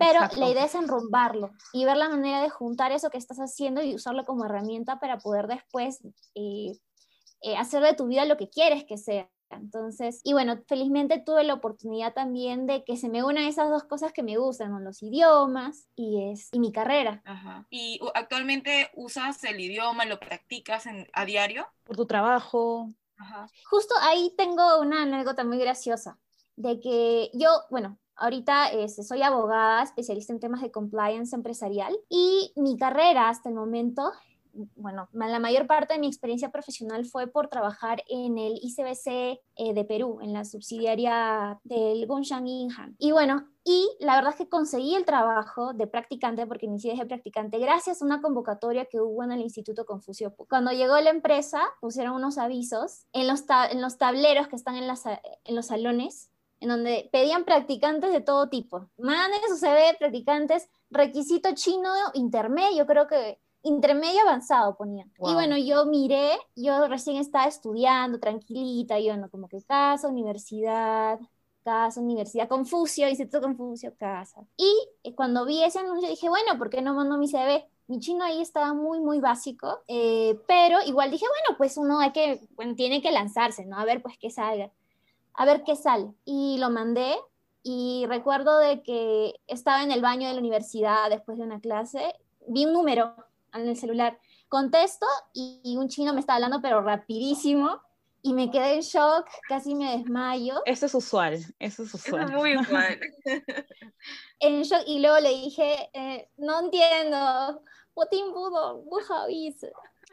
Pero 0.00 0.20
la 0.38 0.48
idea 0.48 0.64
es 0.64 0.74
enrumbarlo 0.74 1.50
y 1.74 1.84
ver 1.84 1.98
la 1.98 2.08
manera 2.08 2.40
de 2.40 2.48
juntar 2.48 2.90
eso 2.90 3.10
que 3.10 3.18
estás 3.18 3.36
haciendo 3.36 3.82
y 3.82 3.94
usarlo 3.94 4.24
como 4.24 4.46
herramienta 4.46 4.98
para 4.98 5.18
poder 5.18 5.46
después 5.46 6.00
eh, 6.34 6.72
eh, 7.42 7.56
hacer 7.58 7.82
de 7.82 7.92
tu 7.92 8.06
vida 8.06 8.24
lo 8.24 8.38
que 8.38 8.48
quieres 8.48 8.84
que 8.84 8.96
sea. 8.96 9.28
Entonces, 9.50 10.20
y 10.24 10.32
bueno, 10.32 10.62
felizmente 10.66 11.22
tuve 11.24 11.44
la 11.44 11.54
oportunidad 11.54 12.14
también 12.14 12.66
de 12.66 12.84
que 12.84 12.96
se 12.96 13.08
me 13.08 13.24
unan 13.24 13.44
esas 13.44 13.68
dos 13.70 13.84
cosas 13.84 14.12
que 14.12 14.22
me 14.22 14.36
gustan, 14.36 14.84
los 14.84 15.02
idiomas 15.02 15.88
y, 15.96 16.30
es, 16.30 16.48
y 16.52 16.60
mi 16.60 16.72
carrera. 16.72 17.22
Ajá. 17.24 17.66
¿Y 17.70 18.00
actualmente 18.14 18.90
usas 18.94 19.42
el 19.44 19.60
idioma, 19.60 20.04
lo 20.04 20.20
practicas 20.20 20.84
a 21.12 21.24
diario? 21.24 21.66
Por 21.84 21.96
tu 21.96 22.06
trabajo. 22.06 22.90
Ajá. 23.18 23.46
Justo 23.68 23.94
ahí 24.00 24.32
tengo 24.36 24.80
una 24.80 25.02
anécdota 25.02 25.44
muy 25.44 25.58
graciosa, 25.58 26.18
de 26.56 26.80
que 26.80 27.30
yo, 27.34 27.50
bueno, 27.70 27.98
Ahorita 28.20 28.68
este, 28.68 29.02
soy 29.02 29.22
abogada, 29.22 29.82
especialista 29.82 30.34
en 30.34 30.40
temas 30.40 30.60
de 30.60 30.70
compliance 30.70 31.34
empresarial 31.34 31.98
y 32.10 32.52
mi 32.54 32.76
carrera 32.76 33.30
hasta 33.30 33.48
el 33.48 33.54
momento 33.54 34.12
bueno, 34.76 35.08
la 35.12 35.38
mayor 35.38 35.66
parte 35.66 35.94
de 35.94 36.00
mi 36.00 36.06
experiencia 36.06 36.50
profesional 36.50 37.04
fue 37.04 37.26
por 37.26 37.48
trabajar 37.48 38.02
en 38.08 38.38
el 38.38 38.58
ICBC 38.62 39.06
eh, 39.56 39.74
de 39.74 39.84
Perú, 39.84 40.18
en 40.22 40.32
la 40.32 40.44
subsidiaria 40.44 41.60
del 41.64 42.06
Gongshan 42.06 42.46
Inhan. 42.46 42.96
Y 42.98 43.12
bueno, 43.12 43.48
y 43.64 43.88
la 44.00 44.16
verdad 44.16 44.32
es 44.32 44.36
que 44.38 44.48
conseguí 44.48 44.94
el 44.94 45.04
trabajo 45.04 45.74
de 45.74 45.86
practicante, 45.86 46.46
porque 46.46 46.66
inicié 46.66 46.94
de 46.96 47.06
practicante, 47.06 47.58
gracias 47.58 48.00
a 48.00 48.04
una 48.04 48.22
convocatoria 48.22 48.86
que 48.86 49.00
hubo 49.00 49.22
en 49.22 49.32
el 49.32 49.40
Instituto 49.40 49.84
Confucio. 49.84 50.34
Cuando 50.48 50.72
llegó 50.72 50.98
la 51.00 51.10
empresa, 51.10 51.60
pusieron 51.80 52.14
unos 52.14 52.38
avisos 52.38 53.06
en 53.12 53.26
los, 53.26 53.44
en 53.70 53.80
los 53.80 53.98
tableros 53.98 54.48
que 54.48 54.56
están 54.56 54.76
en, 54.76 54.86
las, 54.86 55.04
en 55.06 55.54
los 55.54 55.66
salones, 55.66 56.30
en 56.60 56.68
donde 56.68 57.08
pedían 57.12 57.44
practicantes 57.44 58.12
de 58.12 58.20
todo 58.20 58.48
tipo. 58.48 58.90
Manes 58.98 59.40
CV, 59.58 59.96
practicantes, 59.98 60.68
requisito 60.90 61.50
chino 61.54 61.90
intermedio, 62.14 62.86
creo 62.86 63.06
que 63.06 63.40
intermedio 63.62 64.22
avanzado 64.22 64.76
ponían. 64.76 65.12
Y 65.18 65.34
bueno, 65.34 65.56
yo 65.58 65.84
miré, 65.86 66.30
yo 66.56 66.88
recién 66.88 67.16
estaba 67.16 67.46
estudiando, 67.46 68.18
tranquilita, 68.18 68.98
yo 68.98 69.16
no 69.16 69.28
como 69.28 69.48
que 69.48 69.62
casa, 69.62 70.08
universidad, 70.08 71.20
casa, 71.64 72.00
universidad, 72.00 72.48
Confucio, 72.48 73.08
Instituto 73.08 73.42
Confucio, 73.42 73.94
casa. 73.98 74.40
Y 74.56 74.72
eh, 75.04 75.14
cuando 75.14 75.44
vi 75.44 75.62
ese 75.62 75.78
anuncio 75.78 76.08
dije, 76.08 76.28
bueno, 76.28 76.58
¿por 76.58 76.70
qué 76.70 76.82
no 76.82 76.94
mando 76.94 77.18
mi 77.18 77.28
CV? 77.28 77.66
Mi 77.86 77.98
chino 77.98 78.24
ahí 78.24 78.40
estaba 78.40 78.72
muy, 78.72 79.00
muy 79.00 79.20
básico, 79.20 79.80
eh, 79.88 80.38
pero 80.46 80.78
igual 80.86 81.10
dije, 81.10 81.26
bueno, 81.26 81.58
pues 81.58 81.76
uno 81.76 82.00
hay 82.00 82.12
que, 82.12 82.40
bueno, 82.54 82.74
tiene 82.74 83.02
que 83.02 83.10
lanzarse, 83.10 83.66
¿no? 83.66 83.78
A 83.78 83.84
ver, 83.84 84.00
pues 84.00 84.16
qué 84.18 84.30
salga, 84.30 84.70
a 85.34 85.44
ver 85.44 85.64
qué 85.64 85.76
sale. 85.76 86.12
Y 86.24 86.56
lo 86.58 86.70
mandé 86.70 87.16
y 87.62 88.06
recuerdo 88.08 88.58
de 88.58 88.82
que 88.82 89.34
estaba 89.46 89.82
en 89.82 89.90
el 89.90 90.00
baño 90.00 90.28
de 90.28 90.34
la 90.34 90.40
universidad 90.40 91.10
después 91.10 91.36
de 91.36 91.44
una 91.44 91.60
clase, 91.60 92.14
vi 92.46 92.64
un 92.64 92.72
número 92.72 93.14
en 93.54 93.68
el 93.68 93.76
celular, 93.76 94.18
contesto 94.48 95.06
y 95.32 95.76
un 95.76 95.88
chino 95.88 96.12
me 96.12 96.20
estaba 96.20 96.36
hablando, 96.36 96.60
pero 96.60 96.82
rapidísimo 96.82 97.80
y 98.22 98.34
me 98.34 98.50
quedé 98.50 98.74
en 98.74 98.80
shock, 98.80 99.26
casi 99.48 99.74
me 99.74 99.96
desmayo. 99.96 100.60
Eso 100.66 100.86
es 100.86 100.94
usual, 100.94 101.38
eso 101.58 101.82
es 101.84 101.94
usual. 101.94 102.24
Es 102.24 102.30
muy 102.32 102.56
usual. 102.56 103.00
en 104.40 104.62
shock, 104.62 104.82
y 104.86 105.00
luego 105.00 105.20
le 105.20 105.30
dije, 105.30 105.90
eh, 105.94 106.28
no 106.36 106.60
entiendo, 106.60 107.62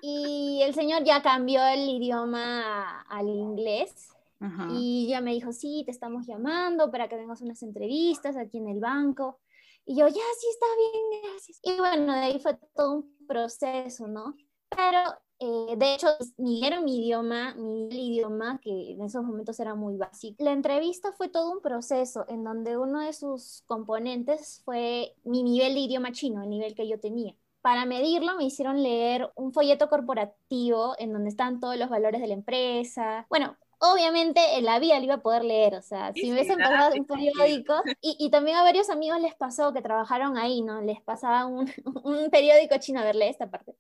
y 0.01 0.61
el 0.61 0.73
señor 0.73 1.03
ya 1.03 1.21
cambió 1.21 1.65
el 1.65 1.89
idioma 1.89 3.01
al 3.01 3.27
inglés. 3.27 4.13
Y 4.69 5.07
ya 5.09 5.19
me 5.19 5.31
dijo, 5.31 5.51
sí, 5.51 5.81
te 5.83 5.89
estamos 5.89 6.27
llamando 6.27 6.91
para 6.91 7.07
que 7.07 7.15
vengas 7.15 7.41
unas 7.41 7.63
entrevistas 7.63 8.37
aquí 8.37 8.59
en 8.59 8.69
el 8.69 8.79
banco. 8.79 9.39
Y 9.89 9.95
yo, 9.95 10.05
ya, 10.07 10.21
sí, 10.37 10.47
está 10.49 10.65
bien, 10.77 11.21
gracias. 11.23 11.59
Y 11.63 11.77
bueno, 11.77 12.13
de 12.13 12.19
ahí 12.19 12.39
fue 12.39 12.55
todo 12.75 12.95
un 12.95 13.17
proceso, 13.25 14.05
¿no? 14.05 14.35
Pero 14.69 14.99
eh, 15.39 15.75
de 15.77 15.93
hecho, 15.93 16.07
ni 16.37 16.65
era 16.65 16.81
mi 16.81 16.97
idioma, 17.05 17.55
mi 17.55 17.87
idioma, 17.89 18.59
que 18.61 18.91
en 18.91 19.01
esos 19.01 19.23
momentos 19.23 19.57
era 19.61 19.75
muy 19.75 19.95
básico. 19.95 20.43
La 20.43 20.51
entrevista 20.51 21.13
fue 21.13 21.29
todo 21.29 21.51
un 21.53 21.61
proceso 21.61 22.25
en 22.27 22.43
donde 22.43 22.77
uno 22.77 22.99
de 22.99 23.13
sus 23.13 23.63
componentes 23.65 24.61
fue 24.65 25.15
mi 25.23 25.41
nivel 25.41 25.73
de 25.75 25.79
idioma 25.79 26.11
chino, 26.11 26.43
el 26.43 26.49
nivel 26.49 26.75
que 26.75 26.87
yo 26.89 26.99
tenía. 26.99 27.33
Para 27.61 27.85
medirlo 27.85 28.35
me 28.35 28.43
hicieron 28.43 28.83
leer 28.83 29.31
un 29.35 29.53
folleto 29.53 29.87
corporativo 29.87 30.95
en 30.99 31.13
donde 31.13 31.29
están 31.29 31.61
todos 31.61 31.77
los 31.77 31.89
valores 31.89 32.19
de 32.19 32.27
la 32.27 32.33
empresa. 32.33 33.25
Bueno, 33.29 33.55
obviamente 33.79 34.57
en 34.57 34.65
la 34.65 34.79
vida 34.79 34.97
lo 34.99 35.05
iba 35.05 35.15
a 35.15 35.21
poder 35.21 35.43
leer, 35.43 35.75
o 35.75 35.81
sea, 35.81 36.11
si 36.13 36.27
me 36.27 36.33
hubiesen 36.33 36.57
pasado 36.57 36.95
un 36.95 37.05
periódico, 37.05 37.81
y, 38.01 38.15
y, 38.19 38.29
también 38.29 38.57
a 38.57 38.63
varios 38.63 38.89
amigos 38.89 39.21
les 39.21 39.35
pasó 39.35 39.73
que 39.73 39.81
trabajaron 39.81 40.37
ahí, 40.37 40.61
¿no? 40.61 40.81
Les 40.81 41.01
pasaba 41.01 41.45
un, 41.45 41.71
un 42.03 42.29
periódico 42.29 42.77
chino, 42.79 42.99
a 42.99 43.03
ver, 43.03 43.15
lee 43.15 43.27
esta 43.27 43.49
parte 43.49 43.75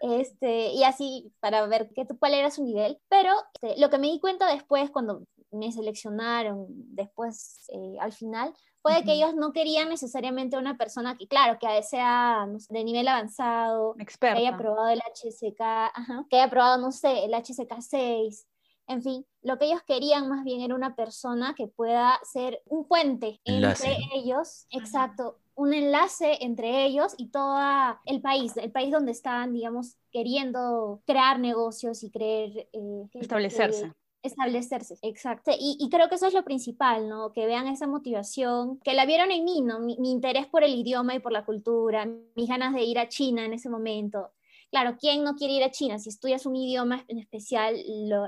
este, 0.00 0.68
y 0.68 0.84
así 0.84 1.32
para 1.40 1.66
ver 1.66 1.90
qué, 1.94 2.06
cuál 2.18 2.34
era 2.34 2.50
su 2.50 2.64
nivel. 2.64 2.98
Pero 3.08 3.32
este, 3.60 3.80
lo 3.80 3.90
que 3.90 3.98
me 3.98 4.08
di 4.08 4.20
cuenta 4.20 4.46
después, 4.52 4.90
cuando 4.90 5.24
me 5.50 5.72
seleccionaron, 5.72 6.66
después 6.68 7.68
eh, 7.72 7.96
al 8.00 8.12
final, 8.12 8.52
fue 8.82 9.02
que 9.04 9.14
ellos 9.14 9.34
no 9.34 9.52
querían 9.52 9.88
necesariamente 9.88 10.56
una 10.56 10.76
persona 10.76 11.16
que, 11.16 11.26
claro, 11.26 11.58
que 11.58 11.82
sea 11.82 12.46
de 12.68 12.84
nivel 12.84 13.08
avanzado, 13.08 13.94
que 13.94 14.26
haya 14.28 14.56
probado 14.56 14.88
el 14.88 15.00
HSK, 15.00 16.28
que 16.30 16.36
haya 16.36 16.50
probado, 16.50 16.78
no 16.78 16.92
sé, 16.92 17.24
el 17.24 17.34
HSK 17.34 17.80
6. 17.80 18.46
En 18.88 19.02
fin, 19.02 19.26
lo 19.42 19.58
que 19.58 19.66
ellos 19.66 19.82
querían 19.82 20.28
más 20.28 20.44
bien 20.44 20.60
era 20.60 20.74
una 20.74 20.94
persona 20.94 21.54
que 21.56 21.66
pueda 21.66 22.18
ser 22.22 22.62
un 22.66 22.86
puente 22.86 23.40
entre 23.44 23.96
ellos, 24.14 24.66
exacto, 24.70 25.38
un 25.56 25.72
enlace 25.72 26.38
entre 26.42 26.84
ellos 26.84 27.14
y 27.16 27.28
todo 27.28 27.58
el 28.04 28.20
país, 28.20 28.56
el 28.56 28.70
país 28.70 28.92
donde 28.92 29.12
están, 29.12 29.52
digamos, 29.52 29.96
queriendo 30.12 31.00
crear 31.06 31.40
negocios 31.40 32.04
y 32.04 32.10
creer... 32.10 32.68
Eh, 32.72 33.04
establecerse. 33.14 33.92
establecerse, 34.22 34.98
exacto. 35.02 35.50
Y, 35.58 35.88
creo 35.90 36.08
que 36.08 36.16
eso 36.16 36.26
es 36.26 36.34
lo 36.34 36.44
principal, 36.44 37.08
¿no? 37.08 37.32
Que 37.32 37.46
vean 37.46 37.66
esa 37.68 37.86
motivación, 37.86 38.78
que 38.80 38.92
la 38.92 39.06
vieron 39.06 39.30
en 39.30 39.44
mí, 39.44 39.62
¿no? 39.62 39.80
mi, 39.80 39.96
interés 40.10 40.46
por 40.46 40.62
el 40.62 40.74
idioma 40.74 41.14
y 41.14 41.20
por 41.20 41.32
la 41.32 41.44
cultura, 41.44 42.06
mis 42.34 42.48
ganas 42.48 42.74
de 42.74 42.84
ir 42.84 42.98
a 42.98 43.08
China 43.08 43.44
en 43.44 43.54
ese 43.54 43.70
momento, 43.70 44.30
Claro, 44.70 44.96
¿quién 44.98 45.24
no 45.24 45.34
quiere 45.34 45.54
ir 45.54 45.64
a 45.64 45.70
China? 45.70 45.98
Si 45.98 46.08
estudias 46.08 46.46
un 46.46 46.56
idioma 46.56 47.04
en 47.08 47.18
especial, 47.18 47.76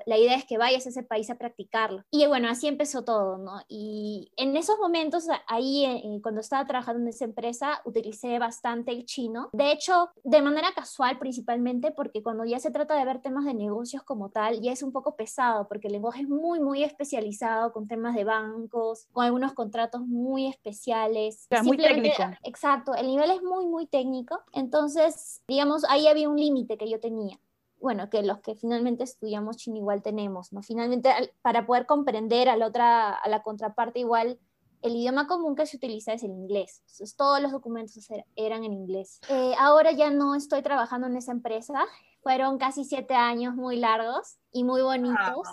la 0.07 0.19
idea 0.19 0.37
es 0.37 0.45
que 0.45 0.59
vayas 0.59 0.87
a 0.87 0.91
ese 0.91 1.03
país 1.03 1.31
a 1.31 1.37
practicarlo. 1.37 2.03
Y 2.11 2.27
bueno, 2.27 2.49
así 2.49 2.67
empezó 2.69 3.05
todo, 3.05 3.39
¿no? 3.39 3.61
Y 3.69 4.33
en 4.37 4.57
esos 4.57 4.79
momentos, 4.79 5.27
ahí, 5.47 5.85
eh, 5.85 6.21
cuando 6.23 6.41
estaba 6.41 6.65
trabajando 6.67 7.03
en 7.03 7.09
esa 7.09 7.25
empresa, 7.25 7.81
utilicé 7.85 8.39
bastante 8.39 8.93
el 8.93 9.05
chino. 9.05 9.51
De 9.53 9.73
hecho, 9.73 10.11
de 10.25 10.43
manera 10.43 10.73
casual 10.75 11.19
principalmente, 11.19 11.91
porque 11.91 12.23
cuando 12.23 12.45
ya 12.45 12.59
se 12.59 12.71
trata 12.71 12.95
de 12.95 13.05
ver 13.05 13.21
temas 13.21 13.45
de 13.45 13.55
negocios 13.55 14.03
como 14.03 14.31
tal, 14.31 14.61
ya 14.61 14.73
es 14.73 14.83
un 14.83 14.93
poco 14.93 15.17
pesado, 15.17 15.69
porque 15.69 15.89
el 15.89 15.95
lenguaje 15.95 16.23
es 16.23 16.29
muy, 16.29 16.61
muy 16.61 16.85
especializado 16.85 17.73
con 17.73 17.89
temas 17.89 18.15
de 18.15 18.25
bancos, 18.25 19.07
con 19.13 19.25
algunos 19.25 19.53
contratos 19.53 20.03
muy 20.03 20.47
especiales. 20.47 21.47
muy 21.65 21.77
técnico. 21.77 22.23
Exacto, 22.43 22.95
el 22.95 23.07
nivel 23.07 23.31
es 23.31 23.43
muy, 23.43 23.67
muy 23.67 23.87
técnico. 23.87 24.41
Entonces, 24.53 25.43
digamos, 25.49 25.85
ahí 25.89 26.07
había 26.07 26.28
un 26.29 26.37
límite 26.37 26.79
que 26.79 26.89
yo 26.89 27.01
tenía. 27.01 27.39
Bueno, 27.81 28.11
que 28.11 28.23
los 28.23 28.41
que 28.41 28.57
finalmente 28.57 29.05
estudiamos 29.05 29.57
chino 29.57 29.77
igual 29.77 30.03
tenemos, 30.03 30.53
¿no? 30.53 30.63
Finalmente, 30.63 31.11
para 31.43 31.65
poder 31.67 31.87
comprender 31.87 32.49
a 32.49 32.57
la 32.57 32.67
otra, 32.67 33.13
a 33.13 33.29
la 33.29 33.43
contraparte 33.43 34.01
igual, 34.01 34.39
el 34.83 34.97
idioma 34.97 35.27
común 35.27 35.57
que 35.57 35.67
se 35.67 35.77
utiliza 35.77 36.13
es 36.13 36.23
el 36.23 36.31
inglés. 36.31 36.81
Entonces, 36.83 37.17
todos 37.17 37.41
los 37.41 37.53
documentos 37.53 38.09
eran 38.37 38.65
en 38.65 38.73
inglés. 38.73 39.21
Eh, 39.29 39.55
ahora 39.59 39.93
ya 39.93 40.11
no 40.11 40.35
estoy 40.35 40.63
trabajando 40.63 41.07
en 41.07 41.17
esa 41.17 41.33
empresa. 41.33 41.85
Fueron 42.23 42.59
casi 42.59 42.85
siete 42.85 43.15
años 43.15 43.55
muy 43.55 43.77
largos 43.77 44.39
y 44.53 44.65
muy 44.65 44.83
bonitos. 44.83 45.49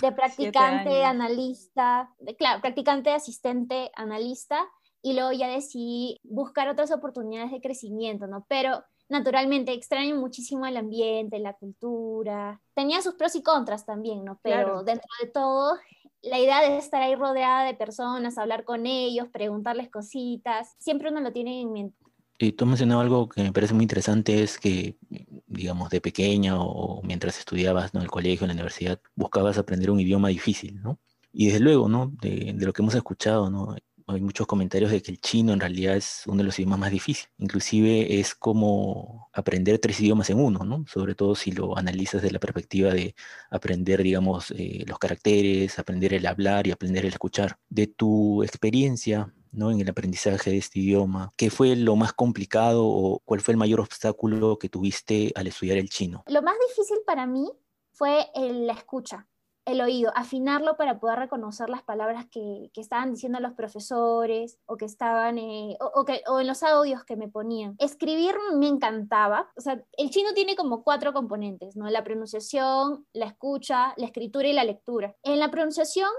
De 0.00 0.10
practicante, 0.10 1.04
analista, 1.04 2.12
de, 2.18 2.34
claro, 2.34 2.60
practicante, 2.60 3.10
asistente, 3.10 3.90
analista. 3.94 4.66
Y 5.02 5.12
luego 5.12 5.32
ya 5.32 5.48
decidí 5.48 6.18
buscar 6.24 6.68
otras 6.68 6.90
oportunidades 6.90 7.52
de 7.52 7.60
crecimiento, 7.60 8.26
¿no? 8.26 8.44
Pero 8.48 8.82
naturalmente 9.08 9.72
extraño 9.72 10.16
muchísimo 10.16 10.66
el 10.66 10.76
ambiente, 10.76 11.38
la 11.38 11.54
cultura. 11.54 12.60
Tenía 12.74 13.02
sus 13.02 13.14
pros 13.14 13.34
y 13.36 13.42
contras 13.42 13.86
también, 13.86 14.24
¿no? 14.24 14.38
Pero 14.42 14.82
dentro 14.82 15.08
de 15.22 15.28
todo, 15.28 15.76
la 16.22 16.38
idea 16.38 16.60
de 16.60 16.78
estar 16.78 17.02
ahí 17.02 17.14
rodeada 17.14 17.64
de 17.64 17.74
personas, 17.74 18.38
hablar 18.38 18.64
con 18.64 18.86
ellos, 18.86 19.28
preguntarles 19.28 19.90
cositas, 19.90 20.74
siempre 20.78 21.10
uno 21.10 21.20
lo 21.20 21.32
tiene 21.32 21.60
en 21.60 21.72
mente. 21.72 21.96
Y 22.38 22.52
tú 22.52 22.64
has 22.64 22.68
mencionado 22.68 23.00
algo 23.00 23.28
que 23.28 23.42
me 23.42 23.52
parece 23.52 23.72
muy 23.72 23.84
interesante, 23.84 24.42
es 24.42 24.58
que, 24.58 24.98
digamos, 25.46 25.88
de 25.88 26.02
pequeña 26.02 26.60
o 26.60 27.00
mientras 27.02 27.38
estudiabas 27.38 27.94
en 27.94 28.02
el 28.02 28.10
colegio, 28.10 28.44
en 28.44 28.48
la 28.48 28.54
universidad, 28.54 29.00
buscabas 29.14 29.56
aprender 29.56 29.90
un 29.90 30.00
idioma 30.00 30.28
difícil, 30.28 30.82
¿no? 30.82 30.98
Y 31.32 31.46
desde 31.46 31.60
luego, 31.60 31.88
¿no? 31.88 32.12
De, 32.20 32.52
de, 32.54 32.66
lo 32.66 32.72
que 32.74 32.82
hemos 32.82 32.94
escuchado, 32.94 33.48
¿no? 33.48 33.74
Hay 34.06 34.20
muchos 34.20 34.46
comentarios 34.46 34.90
de 34.90 35.02
que 35.02 35.10
el 35.10 35.20
chino 35.20 35.52
en 35.52 35.60
realidad 35.60 35.96
es 35.96 36.22
uno 36.26 36.38
de 36.38 36.44
los 36.44 36.58
idiomas 36.58 36.78
más 36.78 36.90
difíciles. 36.90 37.30
Inclusive 37.38 38.20
es 38.20 38.34
como 38.34 39.28
aprender 39.32 39.78
tres 39.78 40.00
idiomas 40.00 40.30
en 40.30 40.38
uno, 40.38 40.64
¿no? 40.64 40.84
Sobre 40.86 41.14
todo 41.14 41.34
si 41.34 41.50
lo 41.50 41.76
analizas 41.76 42.22
desde 42.22 42.32
la 42.32 42.38
perspectiva 42.38 42.92
de 42.92 43.14
aprender, 43.50 44.02
digamos, 44.02 44.52
eh, 44.52 44.84
los 44.86 44.98
caracteres, 44.98 45.78
aprender 45.78 46.14
el 46.14 46.26
hablar 46.26 46.66
y 46.66 46.70
aprender 46.70 47.04
el 47.04 47.12
escuchar. 47.12 47.58
De 47.68 47.88
tu 47.88 48.44
experiencia, 48.44 49.34
¿no? 49.50 49.72
En 49.72 49.80
el 49.80 49.88
aprendizaje 49.88 50.50
de 50.50 50.58
este 50.58 50.78
idioma, 50.78 51.32
¿qué 51.36 51.50
fue 51.50 51.74
lo 51.74 51.96
más 51.96 52.12
complicado 52.12 52.86
o 52.86 53.20
cuál 53.24 53.40
fue 53.40 53.52
el 53.52 53.58
mayor 53.58 53.80
obstáculo 53.80 54.58
que 54.58 54.68
tuviste 54.68 55.32
al 55.34 55.48
estudiar 55.48 55.78
el 55.78 55.88
chino? 55.88 56.22
Lo 56.28 56.42
más 56.42 56.54
difícil 56.68 56.98
para 57.04 57.26
mí 57.26 57.50
fue 57.92 58.26
la 58.34 58.74
escucha 58.74 59.26
el 59.66 59.80
oído, 59.80 60.12
afinarlo 60.14 60.76
para 60.76 61.00
poder 61.00 61.18
reconocer 61.18 61.68
las 61.68 61.82
palabras 61.82 62.26
que, 62.30 62.70
estaban 62.76 63.12
diciendo 63.12 63.40
los 63.40 63.52
profesores 63.54 64.58
o 64.64 64.76
que 64.76 64.84
estaban, 64.84 65.38
eh, 65.38 65.76
o, 65.80 66.04
que, 66.04 66.22
o 66.28 66.40
en 66.40 66.46
los 66.46 66.62
audios 66.62 67.04
que 67.04 67.16
me 67.16 67.28
ponían. 67.28 67.74
Escribir 67.78 68.36
me 68.54 68.68
encantaba, 68.68 69.50
o 69.56 69.60
sea, 69.60 69.82
el 69.96 70.10
chino 70.10 70.32
tiene 70.34 70.54
como 70.54 70.84
cuatro 70.84 71.12
componentes, 71.12 71.76
¿no? 71.76 71.90
La 71.90 72.04
pronunciación, 72.04 73.06
la 73.12 73.26
escucha, 73.26 73.92
la 73.96 74.06
escritura 74.06 74.46
y 74.46 74.52
la 74.52 74.64
lectura. 74.64 75.16
En 75.24 75.40
la 75.40 75.50
pronunciación 75.50 76.10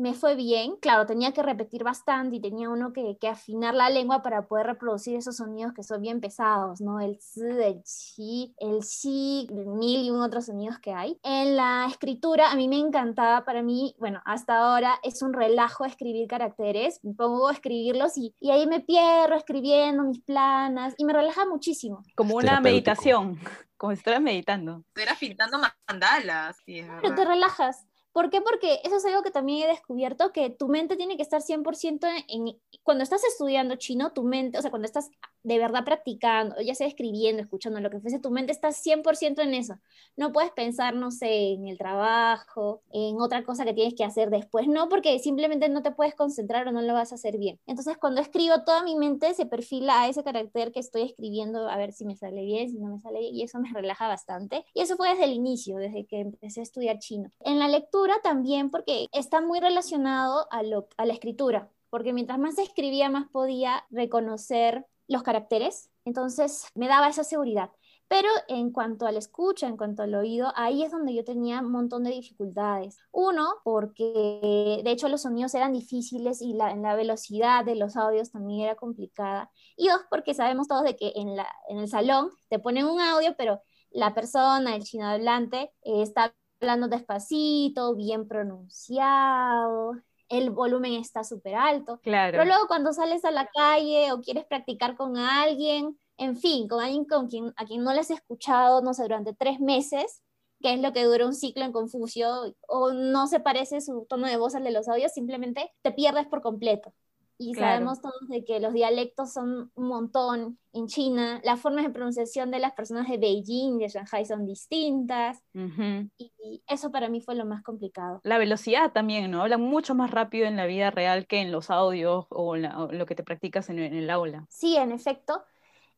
me 0.00 0.14
fue 0.14 0.34
bien, 0.34 0.76
claro, 0.80 1.04
tenía 1.04 1.32
que 1.32 1.42
repetir 1.42 1.84
bastante 1.84 2.36
y 2.36 2.40
tenía 2.40 2.70
uno 2.70 2.92
que, 2.92 3.18
afinar 3.28 3.74
la 3.74 3.90
lengua 3.90 4.22
para 4.22 4.48
poder 4.48 4.66
reproducir 4.66 5.14
esos 5.16 5.36
sonidos 5.36 5.72
que 5.72 5.82
son 5.82 6.00
bien 6.00 6.20
pesados, 6.20 6.80
¿no? 6.80 7.00
El 7.00 7.16
s, 7.16 7.40
el 7.40 7.82
chi, 7.84 8.54
el 8.58 8.82
si, 8.82 9.46
mil 9.50 10.04
y 10.04 10.10
un 10.10 10.22
otros 10.22 10.46
sonidos 10.46 10.78
que 10.78 10.92
hay. 10.92 11.20
En 11.22 11.54
la 11.54 11.86
escritura, 11.88 12.50
a 12.50 12.56
mí 12.56 12.66
me 12.66 12.78
encantaba, 12.78 13.44
para 13.44 13.62
mí, 13.62 13.94
bueno, 13.98 14.20
hasta 14.24 14.58
ahora 14.58 14.98
es 15.02 15.22
un 15.22 15.32
relajo 15.32 15.84
escribir 15.84 16.26
caracteres, 16.26 16.98
me 17.04 17.12
pongo 17.12 17.48
a 17.48 17.52
escribirlos 17.52 18.16
y, 18.16 18.34
y 18.40 18.50
ahí 18.50 18.66
me 18.66 18.80
pierdo 18.80 19.36
escribiendo 19.36 20.02
mis 20.04 20.22
planas 20.22 20.94
y 20.96 21.04
me 21.04 21.12
relaja 21.12 21.46
muchísimo. 21.46 22.02
Como 22.16 22.36
una 22.36 22.60
meditación, 22.60 23.38
como 23.76 23.92
si 23.92 23.98
estuvieras 23.98 24.22
meditando. 24.22 24.82
Estuvieras 24.88 25.18
pintando 25.18 25.58
mandalas. 25.86 26.56
Pero 26.64 27.14
te 27.14 27.24
relajas 27.24 27.86
¿Por 28.12 28.28
qué? 28.30 28.40
Porque 28.40 28.80
eso 28.82 28.96
es 28.96 29.04
algo 29.04 29.22
que 29.22 29.30
también 29.30 29.62
he 29.62 29.70
descubierto, 29.70 30.32
que 30.32 30.50
tu 30.50 30.66
mente 30.66 30.96
tiene 30.96 31.16
que 31.16 31.22
estar 31.22 31.42
100% 31.42 32.08
en, 32.28 32.58
cuando 32.82 33.04
estás 33.04 33.22
estudiando 33.24 33.76
chino, 33.76 34.12
tu 34.12 34.24
mente, 34.24 34.58
o 34.58 34.62
sea, 34.62 34.70
cuando 34.70 34.86
estás 34.86 35.10
de 35.44 35.58
verdad 35.58 35.84
practicando, 35.84 36.60
ya 36.60 36.74
sea 36.74 36.88
escribiendo, 36.88 37.40
escuchando, 37.40 37.80
lo 37.80 37.88
que 37.88 38.00
fuese, 38.00 38.18
tu 38.18 38.30
mente 38.30 38.50
está 38.50 38.72
100% 38.72 39.42
en 39.42 39.54
eso. 39.54 39.74
No 40.16 40.32
puedes 40.32 40.50
pensar, 40.50 40.94
no 40.96 41.12
sé, 41.12 41.52
en 41.52 41.68
el 41.68 41.78
trabajo, 41.78 42.82
en 42.92 43.20
otra 43.20 43.44
cosa 43.44 43.64
que 43.64 43.74
tienes 43.74 43.94
que 43.94 44.04
hacer 44.04 44.30
después, 44.30 44.66
no, 44.66 44.88
porque 44.88 45.18
simplemente 45.20 45.68
no 45.68 45.82
te 45.82 45.92
puedes 45.92 46.16
concentrar 46.16 46.66
o 46.66 46.72
no 46.72 46.82
lo 46.82 46.92
vas 46.92 47.12
a 47.12 47.14
hacer 47.14 47.38
bien. 47.38 47.60
Entonces, 47.66 47.96
cuando 47.96 48.20
escribo, 48.20 48.64
toda 48.64 48.82
mi 48.82 48.96
mente 48.96 49.32
se 49.34 49.46
perfila 49.46 50.02
a 50.02 50.08
ese 50.08 50.24
carácter 50.24 50.72
que 50.72 50.80
estoy 50.80 51.02
escribiendo, 51.02 51.68
a 51.68 51.76
ver 51.76 51.92
si 51.92 52.04
me 52.04 52.16
sale 52.16 52.44
bien, 52.44 52.70
si 52.70 52.78
no 52.78 52.88
me 52.88 53.00
sale 53.00 53.20
bien, 53.20 53.36
y 53.36 53.42
eso 53.44 53.60
me 53.60 53.72
relaja 53.72 54.08
bastante. 54.08 54.64
Y 54.74 54.80
eso 54.80 54.96
fue 54.96 55.10
desde 55.10 55.24
el 55.24 55.32
inicio, 55.32 55.76
desde 55.76 56.06
que 56.06 56.20
empecé 56.20 56.60
a 56.60 56.64
estudiar 56.64 56.98
chino. 56.98 57.30
En 57.40 57.60
la 57.60 57.68
lectura 57.68 57.99
también, 58.22 58.70
porque 58.70 59.06
está 59.12 59.40
muy 59.40 59.60
relacionado 59.60 60.46
a, 60.50 60.62
lo, 60.62 60.88
a 60.96 61.06
la 61.06 61.12
escritura, 61.12 61.70
porque 61.90 62.12
mientras 62.12 62.38
más 62.38 62.58
escribía, 62.58 63.08
más 63.10 63.28
podía 63.28 63.84
reconocer 63.90 64.86
los 65.08 65.22
caracteres, 65.22 65.90
entonces 66.04 66.66
me 66.74 66.88
daba 66.88 67.08
esa 67.08 67.24
seguridad. 67.24 67.70
Pero 68.08 68.28
en 68.48 68.72
cuanto 68.72 69.06
a 69.06 69.12
la 69.12 69.20
escucha, 69.20 69.68
en 69.68 69.76
cuanto 69.76 70.02
al 70.02 70.14
oído, 70.16 70.52
ahí 70.56 70.82
es 70.82 70.90
donde 70.90 71.14
yo 71.14 71.22
tenía 71.22 71.60
un 71.60 71.70
montón 71.70 72.02
de 72.02 72.10
dificultades. 72.10 72.98
Uno, 73.12 73.54
porque 73.62 74.80
de 74.82 74.90
hecho 74.90 75.08
los 75.08 75.22
sonidos 75.22 75.54
eran 75.54 75.72
difíciles 75.72 76.42
y 76.42 76.54
la, 76.54 76.74
la 76.74 76.96
velocidad 76.96 77.64
de 77.64 77.76
los 77.76 77.96
audios 77.96 78.32
también 78.32 78.62
era 78.62 78.74
complicada. 78.74 79.52
Y 79.76 79.88
dos, 79.88 80.00
porque 80.10 80.34
sabemos 80.34 80.66
todos 80.66 80.82
de 80.82 80.96
que 80.96 81.12
en, 81.14 81.36
la, 81.36 81.46
en 81.68 81.78
el 81.78 81.88
salón 81.88 82.30
te 82.48 82.58
ponen 82.58 82.86
un 82.86 83.00
audio, 83.00 83.36
pero 83.38 83.62
la 83.92 84.12
persona, 84.12 84.74
el 84.74 84.82
chino 84.82 85.06
hablante, 85.06 85.72
eh, 85.82 86.02
está 86.02 86.34
hablando 86.60 86.88
despacito, 86.88 87.94
bien 87.94 88.28
pronunciado, 88.28 89.94
el 90.28 90.50
volumen 90.50 90.94
está 90.94 91.24
súper 91.24 91.54
alto. 91.56 91.98
Claro. 92.02 92.32
Pero 92.32 92.44
luego 92.44 92.66
cuando 92.68 92.92
sales 92.92 93.24
a 93.24 93.30
la 93.30 93.46
calle 93.46 94.12
o 94.12 94.20
quieres 94.20 94.44
practicar 94.44 94.96
con 94.96 95.16
alguien, 95.16 95.98
en 96.18 96.36
fin, 96.36 96.68
con 96.68 96.80
alguien 96.82 97.04
con 97.04 97.28
quien, 97.28 97.52
a 97.56 97.64
quien 97.64 97.82
no 97.82 97.92
les 97.92 98.10
has 98.10 98.18
escuchado, 98.18 98.82
no 98.82 98.94
sé, 98.94 99.02
durante 99.02 99.34
tres 99.34 99.58
meses, 99.58 100.22
que 100.60 100.74
es 100.74 100.80
lo 100.80 100.92
que 100.92 101.04
dura 101.04 101.26
un 101.26 101.34
ciclo 101.34 101.64
en 101.64 101.72
Confucio, 101.72 102.54
o 102.68 102.92
no 102.92 103.26
se 103.26 103.40
parece 103.40 103.80
su 103.80 104.06
tono 104.08 104.28
de 104.28 104.36
voz 104.36 104.54
al 104.54 104.64
de 104.64 104.70
los 104.70 104.88
audios, 104.88 105.12
simplemente 105.12 105.72
te 105.82 105.92
pierdes 105.92 106.26
por 106.26 106.42
completo. 106.42 106.92
Y 107.42 107.54
sabemos 107.54 108.02
todos 108.02 108.28
de 108.28 108.44
que 108.44 108.60
los 108.60 108.74
dialectos 108.74 109.32
son 109.32 109.72
un 109.74 109.88
montón 109.88 110.58
en 110.74 110.86
China, 110.88 111.40
las 111.42 111.58
formas 111.58 111.84
de 111.84 111.90
pronunciación 111.90 112.50
de 112.50 112.58
las 112.58 112.72
personas 112.72 113.08
de 113.08 113.16
Beijing, 113.16 113.78
de 113.78 113.88
Shanghai 113.88 114.26
son 114.26 114.44
distintas, 114.44 115.42
y, 115.54 116.62
eso 116.66 116.90
para 116.90 117.08
mí 117.08 117.22
fue 117.22 117.34
lo 117.34 117.46
más 117.46 117.62
complicado. 117.62 118.20
La 118.24 118.36
velocidad 118.36 118.92
también, 118.92 119.30
¿no? 119.30 119.40
Hablan 119.40 119.62
mucho 119.62 119.94
más 119.94 120.10
rápido 120.10 120.46
en 120.46 120.56
la 120.56 120.66
vida 120.66 120.90
real 120.90 121.26
que 121.26 121.40
en 121.40 121.50
los 121.50 121.70
audios 121.70 122.26
o, 122.28 122.56
lo 122.56 123.06
que 123.06 123.14
te 123.14 123.24
practicas 123.24 123.70
en, 123.70 123.78
el 123.78 124.10
aula. 124.10 124.44
Sí, 124.50 124.76
en 124.76 124.92
efecto. 124.92 125.42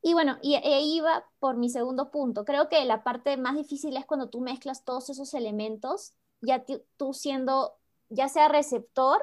Y 0.01 0.13
bueno, 0.13 0.39
y 0.43 0.55
ahí 0.55 0.95
iba 0.95 1.25
por 1.41 1.57
mi 1.57 1.71
segundo 1.71 2.13
punto. 2.13 2.45
Creo 2.45 2.69
que 2.69 2.85
la 2.85 3.03
parte 3.03 3.37
más 3.37 3.57
difícil 3.57 3.97
es 3.97 4.07
cuando 4.07 4.29
tú 4.29 4.41
mezclas 4.41 4.85
todos 4.85 5.11
esos 5.11 5.35
elementos, 5.35 6.13
ya 6.41 6.65
tú 6.97 7.13
siendo, 7.15 7.73
ya 8.11 8.29
sea 8.29 8.47
receptor, 8.47 9.21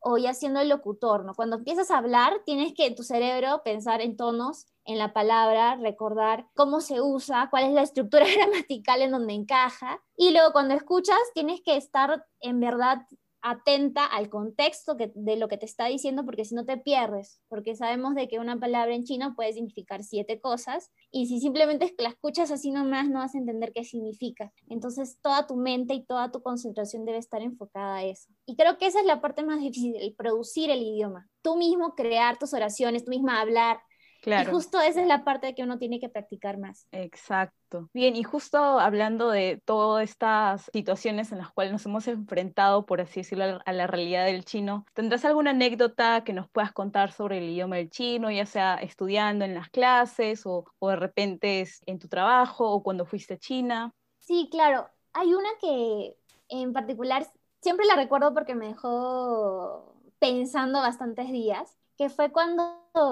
o 0.00 0.18
ya 0.18 0.34
siendo 0.34 0.60
el 0.60 0.68
locutor, 0.68 1.24
¿no? 1.24 1.34
Cuando 1.34 1.56
empiezas 1.56 1.90
a 1.90 1.98
hablar, 1.98 2.42
tienes 2.44 2.72
que 2.74 2.90
tu 2.90 3.02
cerebro 3.02 3.62
pensar 3.62 4.00
en 4.00 4.16
tonos, 4.16 4.66
en 4.84 4.98
la 4.98 5.12
palabra, 5.12 5.76
recordar 5.76 6.46
cómo 6.54 6.80
se 6.80 7.00
usa, 7.00 7.48
cuál 7.50 7.64
es 7.64 7.72
la 7.72 7.82
estructura 7.82 8.24
gramatical 8.36 9.02
en 9.02 9.12
donde 9.12 9.34
encaja. 9.34 10.02
Y 10.16 10.32
luego 10.32 10.52
cuando 10.52 10.74
escuchas, 10.74 11.18
tienes 11.34 11.60
que 11.64 11.76
estar 11.76 12.26
en 12.40 12.60
verdad 12.60 13.06
atenta 13.42 14.04
al 14.04 14.28
contexto 14.28 14.94
de 14.94 15.36
lo 15.36 15.48
que 15.48 15.56
te 15.56 15.66
está 15.66 15.86
diciendo, 15.86 16.24
porque 16.24 16.44
si 16.44 16.54
no 16.54 16.64
te 16.64 16.76
pierdes, 16.76 17.40
porque 17.48 17.74
sabemos 17.76 18.14
de 18.14 18.28
que 18.28 18.38
una 18.38 18.58
palabra 18.58 18.94
en 18.94 19.04
chino 19.04 19.34
puede 19.34 19.52
significar 19.52 20.02
siete 20.02 20.40
cosas, 20.40 20.90
y 21.10 21.26
si 21.26 21.40
simplemente 21.40 21.94
la 21.98 22.10
escuchas 22.10 22.50
así 22.50 22.70
nomás, 22.70 23.08
no 23.08 23.20
vas 23.20 23.34
a 23.34 23.38
entender 23.38 23.72
qué 23.72 23.84
significa. 23.84 24.52
Entonces, 24.68 25.18
toda 25.22 25.46
tu 25.46 25.56
mente 25.56 25.94
y 25.94 26.04
toda 26.04 26.30
tu 26.30 26.42
concentración 26.42 27.04
debe 27.04 27.18
estar 27.18 27.42
enfocada 27.42 27.96
a 27.96 28.04
eso. 28.04 28.30
Y 28.46 28.56
creo 28.56 28.78
que 28.78 28.86
esa 28.86 29.00
es 29.00 29.06
la 29.06 29.20
parte 29.20 29.42
más 29.42 29.60
difícil, 29.60 29.96
el 29.96 30.14
producir 30.14 30.70
el 30.70 30.82
idioma. 30.82 31.28
Tú 31.42 31.56
mismo 31.56 31.94
crear 31.94 32.38
tus 32.38 32.52
oraciones, 32.52 33.04
tú 33.04 33.10
misma 33.10 33.40
hablar, 33.40 33.80
Claro. 34.20 34.50
Y 34.50 34.54
justo 34.54 34.80
esa 34.80 35.00
es 35.00 35.06
la 35.06 35.24
parte 35.24 35.54
que 35.54 35.62
uno 35.62 35.78
tiene 35.78 35.98
que 35.98 36.08
practicar 36.08 36.58
más. 36.58 36.86
Exacto. 36.92 37.88
Bien, 37.94 38.16
y 38.16 38.22
justo 38.22 38.58
hablando 38.58 39.30
de 39.30 39.62
todas 39.64 40.08
estas 40.08 40.70
situaciones 40.72 41.32
en 41.32 41.38
las 41.38 41.52
cuales 41.52 41.72
nos 41.72 41.86
hemos 41.86 42.06
enfrentado, 42.08 42.84
por 42.84 43.00
así 43.00 43.20
decirlo, 43.20 43.60
a 43.64 43.72
la 43.72 43.86
realidad 43.86 44.26
del 44.26 44.44
chino, 44.44 44.84
¿tendrás 44.92 45.24
alguna 45.24 45.50
anécdota 45.50 46.22
que 46.24 46.32
nos 46.32 46.50
puedas 46.50 46.72
contar 46.72 47.12
sobre 47.12 47.38
el 47.38 47.48
idioma 47.48 47.76
del 47.76 47.90
chino, 47.90 48.30
ya 48.30 48.44
sea 48.44 48.74
estudiando 48.74 49.44
en 49.44 49.54
las 49.54 49.70
clases 49.70 50.44
o, 50.44 50.64
o 50.78 50.88
de 50.88 50.96
repente 50.96 51.66
en 51.86 51.98
tu 51.98 52.08
trabajo 52.08 52.70
o 52.70 52.82
cuando 52.82 53.06
fuiste 53.06 53.34
a 53.34 53.38
China? 53.38 53.94
Sí, 54.18 54.48
claro. 54.50 54.88
Hay 55.12 55.32
una 55.32 55.48
que 55.60 56.16
en 56.48 56.72
particular 56.72 57.26
siempre 57.60 57.86
la 57.86 57.96
recuerdo 57.96 58.34
porque 58.34 58.54
me 58.54 58.66
dejó 58.66 59.94
pensando 60.18 60.80
bastantes 60.80 61.30
días 61.32 61.76
que 62.00 62.08
fue 62.08 62.32
cuando 62.32 62.64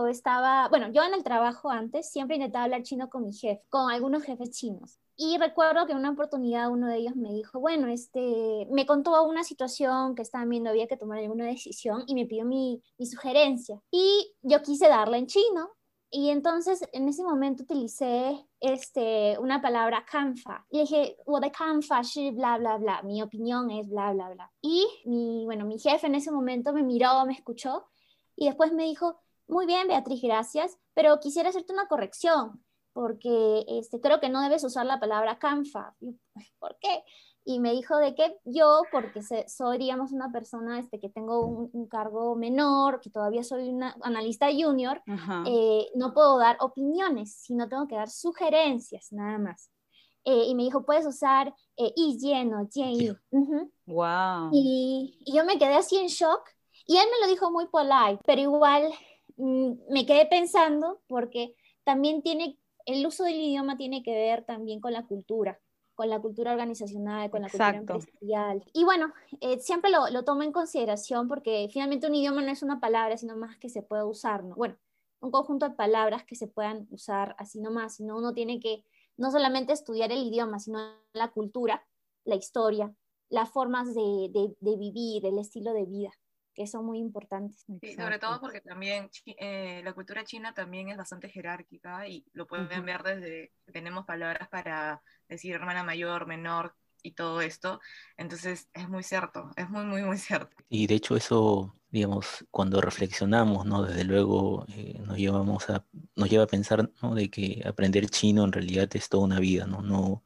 estaba, 0.08 0.66
bueno, 0.70 0.90
yo 0.90 1.02
en 1.02 1.12
el 1.12 1.22
trabajo 1.22 1.68
antes 1.68 2.10
siempre 2.10 2.36
intentaba 2.36 2.64
hablar 2.64 2.84
chino 2.84 3.10
con 3.10 3.22
mi 3.22 3.34
jefe, 3.34 3.62
con 3.68 3.90
algunos 3.90 4.22
jefes 4.22 4.50
chinos. 4.50 4.98
Y 5.14 5.36
recuerdo 5.36 5.84
que 5.84 5.92
en 5.92 5.98
una 5.98 6.12
oportunidad 6.12 6.70
uno 6.70 6.86
de 6.86 6.96
ellos 6.96 7.14
me 7.14 7.30
dijo, 7.34 7.60
bueno, 7.60 7.88
este, 7.88 8.66
me 8.70 8.86
contó 8.86 9.22
una 9.24 9.44
situación 9.44 10.14
que 10.14 10.22
estaban 10.22 10.48
viendo, 10.48 10.70
había 10.70 10.86
que 10.86 10.96
tomar 10.96 11.18
alguna 11.18 11.44
decisión 11.44 12.04
y 12.06 12.14
me 12.14 12.24
pidió 12.24 12.46
mi, 12.46 12.82
mi 12.96 13.04
sugerencia. 13.04 13.78
Y 13.90 14.34
yo 14.40 14.62
quise 14.62 14.88
darla 14.88 15.18
en 15.18 15.26
chino. 15.26 15.68
Y 16.10 16.30
entonces 16.30 16.88
en 16.94 17.08
ese 17.08 17.22
momento 17.22 17.64
utilicé 17.64 18.42
este, 18.58 19.38
una 19.38 19.60
palabra 19.60 20.06
canfa. 20.10 20.64
Y 20.70 20.80
dije, 20.80 21.18
de 21.26 21.52
canfa, 21.52 22.00
bla, 22.32 22.56
bla, 22.56 22.78
bla. 22.78 23.02
Mi 23.02 23.20
opinión 23.20 23.70
es 23.70 23.86
bla, 23.86 24.14
bla, 24.14 24.30
bla. 24.30 24.50
Y 24.62 24.86
mi, 25.04 25.44
bueno, 25.44 25.66
mi 25.66 25.78
jefe 25.78 26.06
en 26.06 26.14
ese 26.14 26.30
momento 26.30 26.72
me 26.72 26.82
miró, 26.82 27.26
me 27.26 27.34
escuchó 27.34 27.84
y 28.38 28.46
después 28.46 28.72
me 28.72 28.84
dijo, 28.84 29.18
muy 29.48 29.66
bien, 29.66 29.88
Beatriz, 29.88 30.22
gracias, 30.22 30.78
pero 30.94 31.18
quisiera 31.18 31.48
hacerte 31.48 31.72
una 31.72 31.88
corrección, 31.88 32.62
porque 32.92 33.64
este, 33.66 34.00
creo 34.00 34.20
que 34.20 34.28
no 34.28 34.40
debes 34.42 34.62
usar 34.62 34.86
la 34.86 35.00
palabra 35.00 35.38
canfa. 35.38 35.96
¿Por 36.60 36.78
qué? 36.80 37.02
Y 37.44 37.58
me 37.58 37.72
dijo 37.72 37.96
de 37.96 38.14
que 38.14 38.36
yo, 38.44 38.82
porque 38.92 39.22
soy, 39.48 39.78
digamos, 39.78 40.12
una 40.12 40.30
persona 40.30 40.78
este, 40.78 41.00
que 41.00 41.08
tengo 41.08 41.40
un, 41.46 41.88
cargo 41.88 42.36
menor, 42.36 43.00
que 43.00 43.10
todavía 43.10 43.42
soy 43.42 43.70
una 43.70 43.96
analista 44.02 44.48
junior, 44.52 45.02
eh, 45.46 45.90
no 45.94 46.12
puedo 46.12 46.38
dar 46.38 46.58
opiniones, 46.60 47.32
sino 47.32 47.68
tengo 47.68 47.88
que 47.88 47.96
dar 47.96 48.10
sugerencias, 48.10 49.10
nada 49.12 49.38
más. 49.38 49.70
Eh, 50.24 50.44
y 50.46 50.54
me 50.54 50.64
dijo, 50.64 50.84
puedes 50.84 51.06
usar 51.06 51.54
eh, 51.76 51.92
y 51.96 52.18
lleno, 52.18 52.68
y. 52.74 53.10
Wow. 53.86 54.50
Y, 54.52 55.18
y 55.24 55.34
yo 55.34 55.44
me 55.46 55.58
quedé 55.58 55.74
así 55.74 55.96
en 55.96 56.08
shock 56.08 56.42
y 56.88 56.96
él 56.96 57.06
me 57.12 57.26
lo 57.26 57.30
dijo 57.30 57.52
muy 57.52 57.66
polite, 57.66 58.20
pero 58.24 58.40
igual 58.40 58.90
mm, 59.36 59.72
me 59.90 60.06
quedé 60.06 60.24
pensando 60.26 61.00
porque 61.06 61.54
también 61.84 62.22
tiene, 62.22 62.58
el 62.86 63.06
uso 63.06 63.24
del 63.24 63.36
idioma 63.36 63.76
tiene 63.76 64.02
que 64.02 64.12
ver 64.12 64.44
también 64.44 64.80
con 64.80 64.92
la 64.92 65.06
cultura 65.06 65.60
con 65.94 66.08
la 66.08 66.20
cultura 66.20 66.52
organizacional, 66.52 67.28
con 67.28 67.42
la 67.42 67.48
cultura 67.48 67.76
empresarial. 67.76 68.64
Y 68.72 68.84
bueno, 68.84 69.12
eh, 69.40 69.58
siempre 69.58 69.90
lo, 69.90 70.08
lo, 70.10 70.22
tomo 70.22 70.44
en 70.44 70.52
consideración 70.52 71.26
porque 71.26 71.68
finalmente 71.72 72.06
un 72.06 72.14
idioma 72.14 72.40
no 72.40 72.52
es 72.52 72.62
una 72.62 72.78
palabra, 72.78 73.16
sino 73.16 73.36
más 73.36 73.56
que 73.58 73.68
se 73.68 73.82
puede 73.82 74.04
usar, 74.04 74.44
¿no? 74.44 74.54
Bueno, 74.54 74.76
un 75.18 75.32
conjunto 75.32 75.68
de 75.68 75.74
palabras 75.74 76.22
que 76.22 76.36
se 76.36 76.46
puedan 76.46 76.86
usar 76.92 77.34
así 77.36 77.60
nomás, 77.60 77.96
sino 77.96 78.16
uno 78.16 78.32
tiene 78.32 78.60
que 78.60 78.84
no 79.16 79.32
solamente 79.32 79.72
estudiar 79.72 80.12
el 80.12 80.22
idioma, 80.22 80.60
sino 80.60 80.78
la 81.14 81.32
cultura, 81.32 81.84
la 82.24 82.36
historia, 82.36 82.94
las 83.28 83.50
formas 83.50 83.92
de, 83.92 84.30
de, 84.30 84.54
de 84.60 84.76
vivir, 84.76 85.26
el 85.26 85.40
estilo 85.40 85.72
de 85.72 85.84
vida 85.84 86.12
que 86.58 86.66
son 86.66 86.84
muy 86.84 86.98
importantes. 86.98 87.64
Sí, 87.80 87.94
sobre 87.94 88.18
todo 88.18 88.40
porque 88.40 88.60
también 88.60 89.08
eh, 89.26 89.80
la 89.84 89.92
cultura 89.92 90.24
china 90.24 90.52
también 90.52 90.88
es 90.88 90.96
bastante 90.96 91.28
jerárquica 91.28 92.08
y 92.08 92.26
lo 92.32 92.48
pueden 92.48 92.84
ver 92.84 93.04
desde, 93.04 93.52
tenemos 93.72 94.04
palabras 94.04 94.48
para 94.48 95.00
decir 95.28 95.54
hermana 95.54 95.84
mayor, 95.84 96.26
menor 96.26 96.74
y 97.00 97.12
todo 97.12 97.42
esto, 97.42 97.80
entonces 98.16 98.68
es 98.74 98.88
muy 98.88 99.04
cierto, 99.04 99.52
es 99.54 99.70
muy, 99.70 99.84
muy, 99.84 100.02
muy 100.02 100.18
cierto. 100.18 100.56
Y 100.68 100.88
de 100.88 100.96
hecho 100.96 101.14
eso, 101.14 101.76
digamos, 101.90 102.44
cuando 102.50 102.80
reflexionamos, 102.80 103.64
¿no? 103.64 103.84
Desde 103.84 104.02
luego 104.02 104.66
eh, 104.70 105.00
nos, 105.06 105.16
llevamos 105.16 105.70
a, 105.70 105.86
nos 106.16 106.28
lleva 106.28 106.42
a 106.42 106.48
pensar, 106.48 106.90
¿no? 107.00 107.14
De 107.14 107.30
que 107.30 107.62
aprender 107.64 108.10
chino 108.10 108.42
en 108.42 108.50
realidad 108.50 108.88
es 108.94 109.08
toda 109.08 109.22
una 109.22 109.38
vida, 109.38 109.64
¿no? 109.64 109.80
No, 109.80 110.24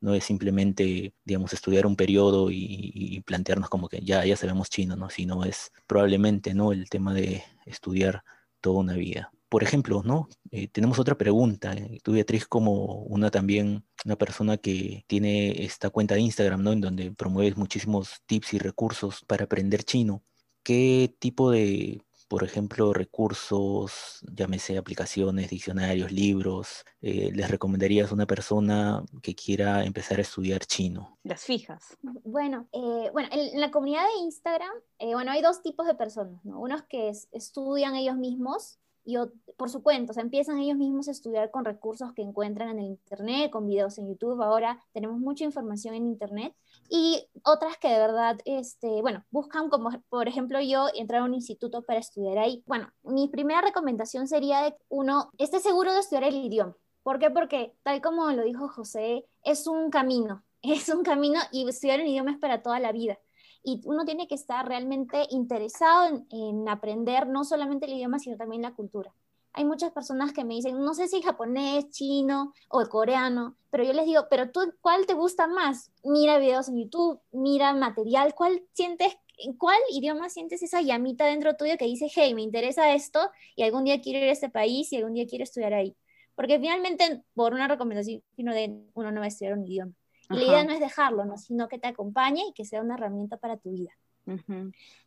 no 0.00 0.14
es 0.14 0.24
simplemente, 0.24 1.14
digamos, 1.24 1.52
estudiar 1.52 1.86
un 1.86 1.96
periodo 1.96 2.50
y, 2.50 3.22
plantearnos 3.26 3.68
como 3.68 3.88
que 3.88 4.00
ya, 4.00 4.24
ya 4.24 4.36
sabemos 4.36 4.70
chino, 4.70 4.96
¿no? 4.96 5.10
Sino 5.10 5.44
es 5.44 5.72
probablemente, 5.86 6.54
¿no? 6.54 6.72
El 6.72 6.88
tema 6.88 7.14
de 7.14 7.42
estudiar 7.66 8.22
toda 8.60 8.80
una 8.80 8.94
vida. 8.94 9.32
por 9.48 9.64
ejemplo, 9.64 10.02
¿no? 10.04 10.28
Eh, 10.52 10.68
tenemos 10.68 10.98
otra 11.00 11.16
pregunta. 11.18 11.72
Eh, 11.74 11.98
tú, 12.04 12.12
Beatriz, 12.12 12.46
como 12.46 13.02
una 13.04 13.30
también, 13.30 13.84
una 14.04 14.16
persona 14.16 14.56
que 14.58 15.04
tiene 15.08 15.64
esta 15.64 15.90
cuenta 15.90 16.14
de 16.14 16.20
Instagram, 16.20 16.62
¿no? 16.62 16.72
En 16.72 16.80
donde 16.80 17.10
promueves 17.12 17.56
muchísimos 17.56 18.22
tips 18.26 18.54
y 18.54 18.58
recursos 18.58 19.24
para 19.26 19.44
aprender 19.44 19.82
chino. 19.84 20.22
¿Qué 20.62 21.14
tipo 21.18 21.50
de 21.50 22.02
por 22.30 22.44
ejemplo, 22.44 22.92
recursos, 22.92 24.20
llámese 24.32 24.78
aplicaciones, 24.78 25.50
diccionarios, 25.50 26.12
libros, 26.12 26.84
eh, 27.02 27.32
les 27.34 27.50
recomendarías 27.50 28.12
a 28.12 28.14
una 28.14 28.26
persona 28.26 29.04
que 29.20 29.34
quiera 29.34 29.84
empezar 29.84 30.18
a 30.18 30.22
estudiar 30.22 30.64
chino? 30.64 31.18
Las 31.24 31.42
fijas. 31.42 31.98
Bueno, 32.22 32.68
eh, 32.70 33.10
bueno 33.12 33.28
en 33.32 33.60
la 33.60 33.72
comunidad 33.72 34.04
de 34.04 34.22
Instagram, 34.22 34.70
eh, 35.00 35.12
bueno, 35.12 35.32
hay 35.32 35.42
dos 35.42 35.60
tipos 35.60 35.88
de 35.88 35.96
personas, 35.96 36.44
¿no? 36.44 36.60
Unos 36.60 36.82
que 36.84 37.10
estudian 37.32 37.96
ellos 37.96 38.16
mismos 38.16 38.78
y 39.04 39.16
por 39.56 39.70
su 39.70 39.82
cuenta, 39.82 40.12
o 40.12 40.14
sea, 40.14 40.22
empiezan 40.22 40.58
ellos 40.58 40.76
mismos 40.76 41.08
a 41.08 41.10
estudiar 41.10 41.50
con 41.50 41.64
recursos 41.64 42.12
que 42.12 42.22
encuentran 42.22 42.70
en 42.70 42.78
el 42.78 42.86
Internet, 42.86 43.50
con 43.50 43.66
videos 43.66 43.98
en 43.98 44.08
YouTube. 44.08 44.42
Ahora 44.42 44.82
tenemos 44.92 45.18
mucha 45.18 45.44
información 45.44 45.94
en 45.94 46.06
Internet 46.06 46.54
y 46.88 47.26
otras 47.44 47.76
que 47.78 47.88
de 47.88 47.98
verdad, 47.98 48.38
este, 48.44 49.00
bueno, 49.02 49.24
buscan 49.30 49.68
como, 49.68 49.90
por 50.08 50.28
ejemplo, 50.28 50.60
yo 50.60 50.88
entrar 50.94 51.22
a 51.22 51.24
un 51.24 51.34
instituto 51.34 51.82
para 51.82 52.00
estudiar 52.00 52.38
ahí. 52.38 52.62
Bueno, 52.66 52.90
mi 53.02 53.28
primera 53.28 53.60
recomendación 53.60 54.28
sería 54.28 54.76
uno, 54.88 55.30
esté 55.38 55.60
seguro 55.60 55.92
de 55.92 56.00
estudiar 56.00 56.24
el 56.24 56.36
idioma. 56.36 56.76
¿Por 57.02 57.18
qué? 57.18 57.30
Porque, 57.30 57.74
tal 57.82 58.00
como 58.00 58.30
lo 58.32 58.42
dijo 58.42 58.68
José, 58.68 59.26
es 59.42 59.66
un 59.66 59.90
camino, 59.90 60.44
es 60.62 60.88
un 60.88 61.02
camino 61.02 61.40
y 61.52 61.68
estudiar 61.68 62.00
un 62.00 62.06
idioma 62.06 62.32
es 62.32 62.38
para 62.38 62.62
toda 62.62 62.78
la 62.80 62.92
vida 62.92 63.18
y 63.62 63.80
uno 63.84 64.04
tiene 64.04 64.26
que 64.26 64.34
estar 64.34 64.66
realmente 64.66 65.26
interesado 65.30 66.24
en, 66.30 66.68
aprender 66.68 67.26
no 67.26 67.44
solamente 67.44 67.86
el 67.86 67.94
idioma, 67.94 68.18
sino 68.18 68.36
también 68.36 68.62
la 68.62 68.74
cultura. 68.74 69.12
Hay 69.52 69.64
muchas 69.64 69.92
personas 69.92 70.32
que 70.32 70.44
me 70.44 70.54
dicen, 70.54 70.78
no 70.78 70.94
sé 70.94 71.08
si 71.08 71.22
japonés, 71.22 71.90
chino 71.90 72.54
o 72.68 72.86
coreano, 72.88 73.56
pero 73.70 73.84
yo 73.84 73.92
les 73.92 74.06
digo, 74.06 74.26
pero 74.30 74.50
tú, 74.50 74.60
¿cuál 74.80 75.06
te 75.06 75.14
gusta 75.14 75.48
más? 75.48 75.90
Mira 76.04 76.38
videos 76.38 76.68
en 76.68 76.78
YouTube, 76.78 77.20
mira 77.32 77.74
material, 77.74 78.34
¿cuál 78.34 78.62
sientes, 78.72 79.16
en 79.38 79.54
cuál 79.54 79.78
idioma 79.90 80.28
sientes 80.28 80.62
esa 80.62 80.82
llamita 80.82 81.26
dentro 81.26 81.56
tuyo 81.56 81.76
que 81.78 81.86
dice, 81.86 82.08
hey, 82.14 82.32
me 82.34 82.42
interesa 82.42 82.94
esto 82.94 83.30
y 83.56 83.64
algún 83.64 83.84
día 83.84 84.00
quiero 84.00 84.20
ir 84.20 84.28
a 84.28 84.32
este 84.32 84.50
país 84.50 84.92
y 84.92 84.96
algún 84.96 85.14
día 85.14 85.26
quiero 85.26 85.42
estudiar 85.42 85.74
ahí? 85.74 85.96
Porque 86.36 86.58
finalmente, 86.58 87.22
por 87.34 87.52
una 87.52 87.68
recomendación, 87.68 88.22
uno, 88.38 88.54
de, 88.54 88.80
uno 88.94 89.12
no 89.12 89.20
va 89.20 89.26
a 89.26 89.28
estudiar 89.28 89.58
un 89.58 89.66
idioma. 89.66 89.92
Y 90.30 90.34
la 90.34 90.44
idea 90.44 90.64
no 90.64 90.72
es 90.72 90.80
dejarlo, 90.80 91.24
¿no? 91.24 91.36
sino 91.36 91.68
que 91.68 91.78
te 91.78 91.88
acompañe 91.88 92.42
y 92.48 92.52
que 92.52 92.64
sea 92.64 92.80
una 92.80 92.94
herramienta 92.94 93.36
para 93.36 93.56
tu 93.56 93.72
vida. 93.72 93.90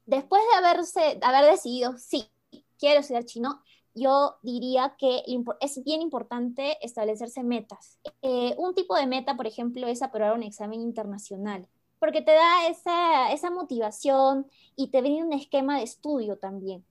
Después 0.06 0.42
de 0.52 0.58
haberse, 0.58 1.20
haber 1.22 1.50
decidido, 1.50 1.98
sí, 1.98 2.30
quiero 2.78 3.00
estudiar 3.00 3.24
chino, 3.24 3.62
yo 3.96 4.36
diría 4.42 4.96
que 4.98 5.24
es 5.62 5.84
bien 5.84 6.02
importante 6.02 6.78
establecerse 6.86 7.44
metas. 7.44 8.00
Eh, 8.22 8.56
un 8.58 8.74
tipo 8.74 8.96
de 8.96 9.06
meta, 9.06 9.38
por 9.38 9.48
ejemplo, 9.48 9.88
es 9.88 10.02
aprobar 10.02 10.34
un 10.34 10.44
examen 10.44 10.82
internacional, 10.82 11.68
porque 12.00 12.22
te 12.22 12.34
da 12.34 12.68
esa, 12.68 13.32
esa 13.32 13.50
motivación 13.50 14.48
y 14.76 14.90
te 14.90 15.02
viene 15.02 15.24
un 15.24 15.32
esquema 15.32 15.78
de 15.78 15.84
estudio 15.84 16.38
también. 16.38 16.84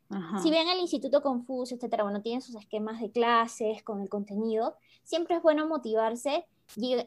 Si 0.43 0.51
bien 0.51 0.69
el 0.69 0.79
Instituto 0.79 1.23
Confucio, 1.23 1.77
etcétera, 1.77 2.05
bueno, 2.05 2.23
tiene 2.23 2.41
sus 2.41 2.55
esquemas 2.55 3.01
de 3.01 3.11
clases 3.11 3.83
con 3.83 4.01
el 4.01 4.09
contenido, 4.09 4.77
siempre 5.05 5.37
es 5.37 5.43
bueno 5.43 5.67
motivarse 5.67 6.47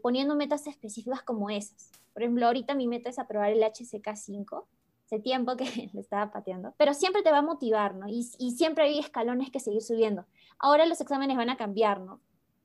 poniendo 0.01 0.35
metas 0.35 0.67
específicas 0.67 1.23
como 1.23 1.49
esas. 1.49 1.91
Por 2.13 2.23
ejemplo, 2.23 2.45
ahorita 2.45 2.75
mi 2.75 2.87
meta 2.87 3.09
es 3.09 3.19
aprobar 3.19 3.51
el 3.51 3.63
HCK 3.63 4.15
5. 4.15 4.67
Hace 5.05 5.19
tiempo 5.19 5.55
que 5.55 5.65
le 5.93 6.01
estaba 6.01 6.31
pateando, 6.31 6.73
pero 6.77 6.93
siempre 6.93 7.21
te 7.21 7.31
va 7.31 7.39
a 7.39 7.43
motivar, 7.43 7.95
¿no? 7.95 8.07
Y, 8.07 8.23
siempre 8.23 8.85
hay 8.85 8.99
escalones 8.99 9.51
que 9.51 9.59
seguir 9.59 9.81
subiendo. 9.81 10.25
Ahora 10.57 10.85
los 10.85 11.01
exámenes 11.01 11.37
van 11.37 11.49
a 11.49 11.57
cambiar, 11.57 11.99
¿no? 11.99 12.21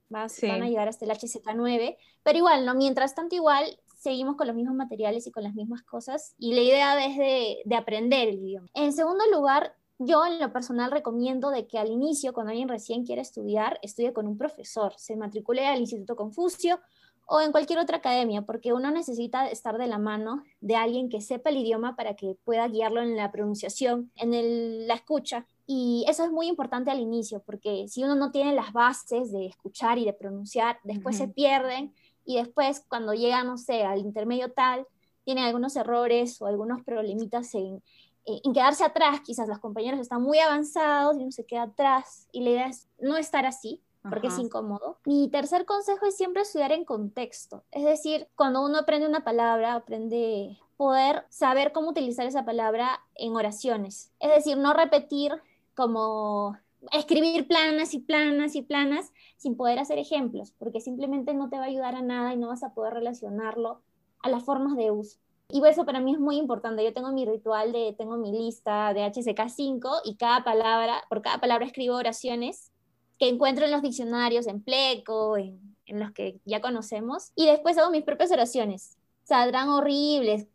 Van 0.09 0.29
a 0.63 0.69
llegar 0.69 0.89
hasta 0.89 1.05
el 1.05 1.11
HCK 1.13 1.55
9, 1.55 1.97
pero 2.23 2.39
igual, 2.39 2.65
¿no? 2.65 2.75
Mientras 2.75 3.15
tanto, 3.15 3.37
igual 3.37 3.79
seguimos 3.97 4.37
con 4.37 4.47
los 4.47 4.57
mismos 4.57 4.75
materiales 4.75 5.27
y 5.27 5.31
con 5.31 5.43
las 5.43 5.55
mismas 5.55 5.83
cosas 5.83 6.35
y 6.39 6.55
la 6.55 6.63
idea 6.63 7.05
es 7.05 7.19
de, 7.19 7.59
de 7.65 7.77
aprender 7.77 8.29
el 8.29 8.39
idioma. 8.39 8.69
En 8.75 8.93
segundo 8.93 9.23
lugar, 9.31 9.77
yo 10.03 10.25
en 10.25 10.41
lo 10.41 10.51
personal 10.51 10.91
recomiendo 10.91 11.51
de 11.51 11.67
que 11.67 11.79
al 11.79 11.91
inicio, 11.91 12.33
cuando 12.33 12.51
alguien 12.51 12.69
recién 12.71 13.05
quiere 13.05 13.21
estudiar, 13.21 13.79
estudie 13.83 14.15
con 14.15 14.27
un 14.27 14.39
profesor, 14.39 14.95
se 14.97 15.15
matricule 15.15 15.67
al 15.67 15.81
Instituto 15.81 16.17
Confucio 16.17 16.81
o 17.27 17.41
en 17.43 17.53
cualquier 17.53 17.79
otra 17.79 17.99
academia, 17.99 18.43
porque 18.43 18.73
uno 18.73 18.91
necesita 18.91 19.47
estar 19.49 19.77
de 19.77 19.87
la 19.87 19.99
mano 19.99 20.43
de 20.63 20.75
alguien 20.75 21.11
que 21.11 21.21
sepa 21.21 21.51
el 21.51 21.59
idioma 21.59 21.97
para 21.97 22.15
que 22.17 22.35
pueda 22.45 22.67
guiarlo 22.67 23.03
en 23.03 23.15
la 23.15 23.31
pronunciación, 23.31 24.11
en 24.17 24.89
la 24.89 24.95
escucha. 24.95 25.47
Y 25.67 26.07
eso 26.09 26.25
es 26.25 26.33
muy 26.33 26.49
importante 26.49 26.91
al 26.91 26.99
inicio, 26.99 27.43
porque 27.45 27.87
si 27.87 28.03
uno 28.03 28.15
no 28.15 28.31
tiene 28.31 28.55
las 28.55 28.73
bases 28.73 29.31
de 29.31 29.47
escuchar 29.47 29.99
y 29.99 30.07
de 30.07 30.15
pronunciar, 30.15 30.79
después 30.83 31.19
se 31.19 31.29
pierden 31.29 31.93
y 32.25 32.39
después 32.39 32.85
cuando 32.89 33.13
llega, 33.13 33.45
no 33.45 33.59
sé, 33.59 33.85
al 33.85 33.99
intermedio 33.99 34.51
tal, 34.51 34.87
tienen 35.25 35.45
algunos 35.45 35.77
errores 35.77 36.41
o 36.41 36.47
algunos 36.47 36.83
problemitas 36.83 37.55
en, 37.55 37.83
eh, 38.27 38.41
en 38.45 38.53
quedarse 38.53 38.85
atrás, 38.85 39.21
quizás 39.21 39.49
los 39.49 39.59
compañeros 39.59 40.01
están 40.01 40.23
muy 40.23 40.39
avanzados 40.39 41.17
y 41.17 41.23
uno 41.23 41.33
se 41.33 41.47
queda 41.47 41.63
atrás 41.63 42.29
y 42.33 42.43
la 42.43 42.51
idea 42.51 42.67
es 42.67 42.89
no 42.99 43.17
estar 43.17 43.47
así 43.47 43.83
porque 44.09 44.29
es 44.29 44.39
incómodo. 44.39 44.99
Mi 45.05 45.29
tercer 45.29 45.67
consejo 45.67 46.07
es 46.07 46.17
siempre 46.17 46.43
estudiar 46.43 46.73
en 46.73 46.85
contexto, 46.85 47.65
es 47.71 47.85
decir, 47.85 48.29
cuando 48.35 48.65
uno 48.65 48.79
aprende 48.79 49.07
una 49.07 49.25
palabra, 49.25 49.75
aprende 49.75 50.59
poder 50.77 51.27
saber 51.29 51.73
cómo 51.73 51.91
utilizar 51.91 52.27
esa 52.27 52.47
palabra 52.47 53.01
en 53.15 53.37
oraciones, 53.37 54.13
es 54.19 54.31
decir, 54.31 54.57
no 54.57 54.73
repetir 54.73 55.33
como 55.75 56.57
escribir 56.93 57.47
planas 57.47 57.95
y 57.95 57.99
planas 57.99 58.55
y 58.55 58.63
planas 58.63 59.13
sin 59.37 59.57
poder 59.57 59.79
hacer 59.79 59.99
ejemplos, 59.99 60.53
porque 60.59 60.81
simplemente 60.81 61.35
no 61.35 61.51
te 61.51 61.57
va 61.57 61.65
a 61.65 61.69
ayudar 61.69 61.95
a 61.95 62.03
nada 62.03 62.33
y 62.33 62.39
no 62.39 62.49
vas 62.49 62.63
a 62.63 62.73
poder 62.73 62.95
relacionarlo 62.95 63.83
a 64.21 64.29
las 64.29 64.43
formas 64.43 64.77
de 64.77 64.91
uso. 64.91 65.19
Y 65.53 65.67
eso 65.67 65.85
para 65.85 66.01
mí 66.01 66.13
es 66.13 66.21
muy 66.21 66.37
importante. 66.37 66.85
Yo 66.85 66.93
tengo 66.93 67.11
mi 67.13 67.25
ritual 67.25 67.73
de, 67.73 67.95
tengo 67.97 68.17
mi 68.17 68.33
lista 68.33 68.95
de 68.95 69.03
HCK5 69.03 70.03
y 70.05 70.17
cada 70.17 70.45
palabra, 70.45 71.03
por 71.09 71.23
cada 71.23 71.39
palabra 71.39 71.67
escribo 71.67 71.97
oraciones 71.97 72.71
que 73.19 73.29
encuentro 73.29 73.65
en 73.65 73.73
los 73.73 73.83
diccionarios, 73.83 74.47
en 74.47 74.63
Pleco, 74.63 75.37
en, 75.37 75.77
en 75.87 76.01
los 76.01 76.13
que 76.13 76.41
ya 76.45 76.61
conocemos. 76.61 77.33
Y 77.35 77.47
después 77.47 77.77
hago 77.79 77.91
mis 77.91 78.05
propias 78.05 78.31
oraciones. 78.33 78.97
Saldrán 79.25 79.69
horribles, 79.69 80.47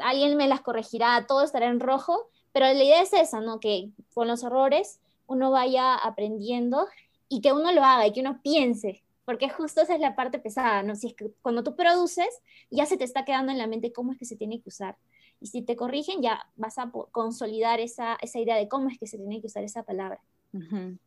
alguien 0.00 0.36
me 0.36 0.48
las 0.48 0.60
corregirá, 0.60 1.26
todo 1.26 1.42
estará 1.42 1.66
en 1.66 1.80
rojo, 1.80 2.28
pero 2.52 2.66
la 2.66 2.74
idea 2.74 3.02
es 3.02 3.12
esa, 3.12 3.40
¿no? 3.40 3.60
Que 3.60 3.90
con 4.14 4.26
los 4.26 4.42
errores 4.42 5.00
uno 5.26 5.50
vaya 5.50 5.94
aprendiendo 5.94 6.86
y 7.28 7.40
que 7.40 7.52
uno 7.52 7.72
lo 7.72 7.84
haga 7.84 8.06
y 8.06 8.12
que 8.12 8.20
uno 8.20 8.40
piense 8.42 9.02
porque 9.30 9.48
justo 9.48 9.82
esa 9.82 9.94
es 9.94 10.00
la 10.00 10.16
parte 10.16 10.40
pesada, 10.40 10.82
¿no? 10.82 10.96
Si 10.96 11.06
es 11.06 11.14
que 11.14 11.30
cuando 11.40 11.62
tú 11.62 11.76
produces, 11.76 12.26
ya 12.68 12.84
se 12.84 12.96
te 12.96 13.04
está 13.04 13.24
quedando 13.24 13.52
en 13.52 13.58
la 13.58 13.68
mente 13.68 13.92
cómo 13.92 14.10
es 14.10 14.18
que 14.18 14.24
se 14.24 14.34
tiene 14.34 14.60
que 14.60 14.70
usar. 14.70 14.96
Y 15.40 15.46
si 15.46 15.62
te 15.62 15.76
corrigen, 15.76 16.20
ya 16.20 16.48
vas 16.56 16.78
a 16.78 16.90
consolidar 17.12 17.78
esa, 17.78 18.18
esa 18.22 18.40
idea 18.40 18.56
de 18.56 18.66
cómo 18.66 18.88
es 18.88 18.98
que 18.98 19.06
se 19.06 19.18
tiene 19.18 19.40
que 19.40 19.46
usar 19.46 19.62
esa 19.62 19.84
palabra. 19.84 20.20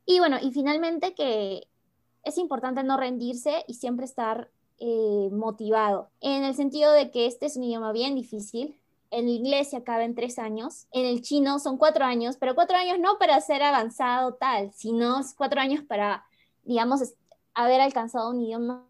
Y 0.06 0.20
bueno, 0.20 0.38
y 0.42 0.54
finalmente 0.54 1.14
que 1.16 1.68
es 2.24 2.38
importante 2.38 2.82
no 2.82 2.96
rendirse 2.96 3.66
y 3.68 3.74
siempre 3.74 4.06
estar 4.06 4.50
eh, 4.78 5.28
motivado, 5.30 6.10
en 6.22 6.46
el 6.46 6.56
sentido 6.56 6.94
de 6.94 7.12
que 7.12 7.26
este 7.26 7.48
es 7.48 7.58
un 7.58 7.66
idioma 7.66 7.92
bien 7.92 8.16
difícil. 8.16 8.80
En 9.12 9.28
inglés 9.28 9.72
se 9.72 9.76
acaba 9.76 10.06
en 10.06 10.16
tres 10.16 10.40
años, 10.40 10.88
en 10.94 11.06
el 11.06 11.22
chino 11.22 11.60
son 11.60 11.78
cuatro 11.78 12.06
años, 12.06 12.38
pero 12.40 12.56
cuatro 12.56 12.78
años 12.78 13.00
no 13.00 13.18
para 13.18 13.42
ser 13.42 13.64
avanzado 13.64 14.36
tal, 14.36 14.72
sino 14.72 15.20
cuatro 15.36 15.60
años 15.60 15.84
para, 15.84 16.24
digamos, 16.64 17.02
haber 17.54 17.82
alcanzado 17.82 18.30
un 18.30 18.42
idioma, 18.42 18.86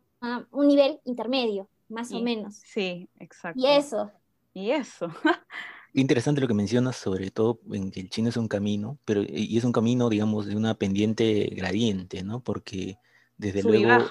un 0.52 0.68
nivel 0.68 1.00
intermedio, 1.06 1.68
más 1.90 2.12
o 2.12 2.22
menos. 2.22 2.56
Sí, 2.56 3.10
exacto. 3.20 3.60
Y 3.60 3.68
eso. 3.68 4.12
Y 4.54 4.72
eso. 4.72 5.08
Interesante 5.94 6.42
lo 6.42 6.48
que 6.48 6.54
mencionas, 6.54 6.96
sobre 6.96 7.30
todo 7.30 7.60
en 7.72 7.92
que 7.92 8.00
el 8.00 8.10
chino 8.10 8.30
es 8.30 8.38
un 8.38 8.48
camino, 8.48 8.98
pero 9.06 9.22
y 9.22 9.58
es 9.58 9.64
un 9.64 9.72
camino, 9.72 10.10
digamos, 10.10 10.48
de 10.48 10.56
una 10.56 10.74
pendiente 10.74 11.52
gradiente, 11.56 12.24
¿no? 12.24 12.40
Porque 12.40 12.98
desde 13.38 13.62
luego 13.62 14.08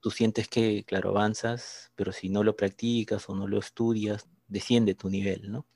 tú 0.00 0.10
sientes 0.10 0.46
que, 0.46 0.84
claro, 0.84 1.10
avanzas, 1.10 1.90
pero 1.96 2.12
si 2.12 2.28
no 2.28 2.44
lo 2.44 2.56
practicas 2.56 3.28
o 3.28 3.34
no 3.34 3.48
lo 3.48 3.58
estudias, 3.58 4.28
desciende 4.46 4.94
tu 4.94 5.10
nivel, 5.10 5.50
¿no? 5.50 5.66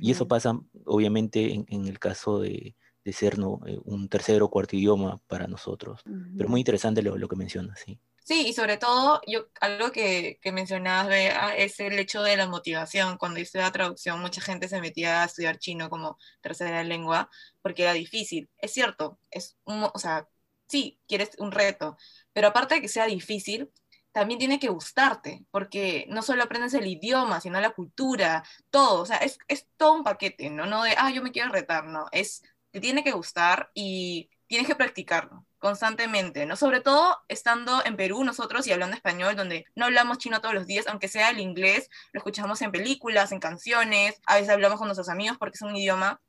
Y 0.00 0.12
eso 0.12 0.26
pasa, 0.26 0.58
obviamente, 0.86 1.52
en 1.52 1.86
el 1.86 1.98
caso 1.98 2.38
de, 2.38 2.74
de 3.04 3.12
ser 3.12 3.38
¿no? 3.38 3.60
Eh, 3.66 3.78
un 3.84 4.08
tercer 4.08 4.42
o 4.42 4.48
cuarto 4.48 4.76
idioma 4.76 5.20
para 5.26 5.46
nosotros. 5.46 6.02
Pero 6.36 6.48
muy 6.48 6.60
interesante 6.60 7.02
lo, 7.02 7.16
lo, 7.16 7.28
que 7.28 7.36
mencionas, 7.36 7.80
sí. 7.84 7.98
Sí, 8.24 8.48
y 8.48 8.52
sobre 8.54 8.78
todo, 8.78 9.20
yo, 9.26 9.48
algo 9.60 9.92
que, 9.92 10.38
que 10.40 10.50
mencionabas, 10.50 11.08
Bea, 11.08 11.54
es 11.56 11.78
el 11.80 11.98
hecho 11.98 12.22
de 12.22 12.38
la 12.38 12.48
motivación. 12.48 13.18
Cuando 13.18 13.38
hice 13.38 13.58
la 13.58 13.70
traducción, 13.70 14.20
mucha 14.20 14.40
gente 14.40 14.66
se 14.66 14.80
metía 14.80 15.22
a 15.22 15.26
estudiar 15.26 15.58
chino 15.58 15.90
como 15.90 16.16
tercera 16.40 16.82
lengua 16.84 17.28
porque 17.60 17.82
era 17.82 17.92
difícil. 17.92 18.48
Es 18.58 18.72
cierto, 18.72 19.18
es 19.30 19.58
un, 19.64 19.84
o 19.92 19.98
sea, 19.98 20.26
sí, 20.66 20.98
quieres 21.06 21.32
un 21.38 21.52
reto, 21.52 21.98
pero 22.32 22.48
aparte 22.48 22.76
de 22.76 22.80
que 22.80 22.88
sea 22.88 23.06
difícil, 23.06 23.70
también 24.14 24.38
tiene 24.38 24.60
que 24.60 24.68
gustarte, 24.68 25.44
porque 25.50 26.06
no 26.08 26.22
solo 26.22 26.44
aprendes 26.44 26.72
el 26.74 26.86
idioma, 26.86 27.40
sino 27.40 27.60
la 27.60 27.70
cultura, 27.70 28.44
todo, 28.70 29.02
o 29.02 29.06
sea, 29.06 29.16
es, 29.18 29.38
es 29.48 29.66
todo 29.76 29.92
un 29.94 30.04
paquete, 30.04 30.50
¿no? 30.50 30.66
No 30.66 30.84
de, 30.84 30.94
ah, 30.96 31.10
yo 31.10 31.20
me 31.20 31.32
quiero 31.32 31.50
retar, 31.50 31.84
no, 31.86 32.06
es 32.12 32.44
te 32.74 32.80
tiene 32.80 33.04
que 33.04 33.12
gustar 33.12 33.70
y 33.72 34.28
tienes 34.48 34.66
que 34.66 34.74
practicarlo 34.74 35.46
constantemente, 35.58 36.44
¿no? 36.44 36.56
Sobre 36.56 36.80
todo 36.80 37.16
estando 37.28 37.80
en 37.84 37.94
Perú 37.94 38.24
nosotros 38.24 38.66
y 38.66 38.72
hablando 38.72 38.96
español, 38.96 39.36
donde 39.36 39.64
no 39.76 39.84
hablamos 39.84 40.18
chino 40.18 40.40
todos 40.40 40.56
los 40.56 40.66
días, 40.66 40.88
aunque 40.88 41.06
sea 41.06 41.30
el 41.30 41.38
inglés, 41.38 41.88
lo 42.12 42.18
escuchamos 42.18 42.60
en 42.62 42.72
películas, 42.72 43.30
en 43.30 43.38
canciones, 43.38 44.20
a 44.26 44.34
veces 44.34 44.50
hablamos 44.50 44.78
con 44.78 44.88
nuestros 44.88 45.08
amigos 45.08 45.38
porque 45.38 45.54
es 45.54 45.62
un 45.62 45.76
idioma 45.76 46.20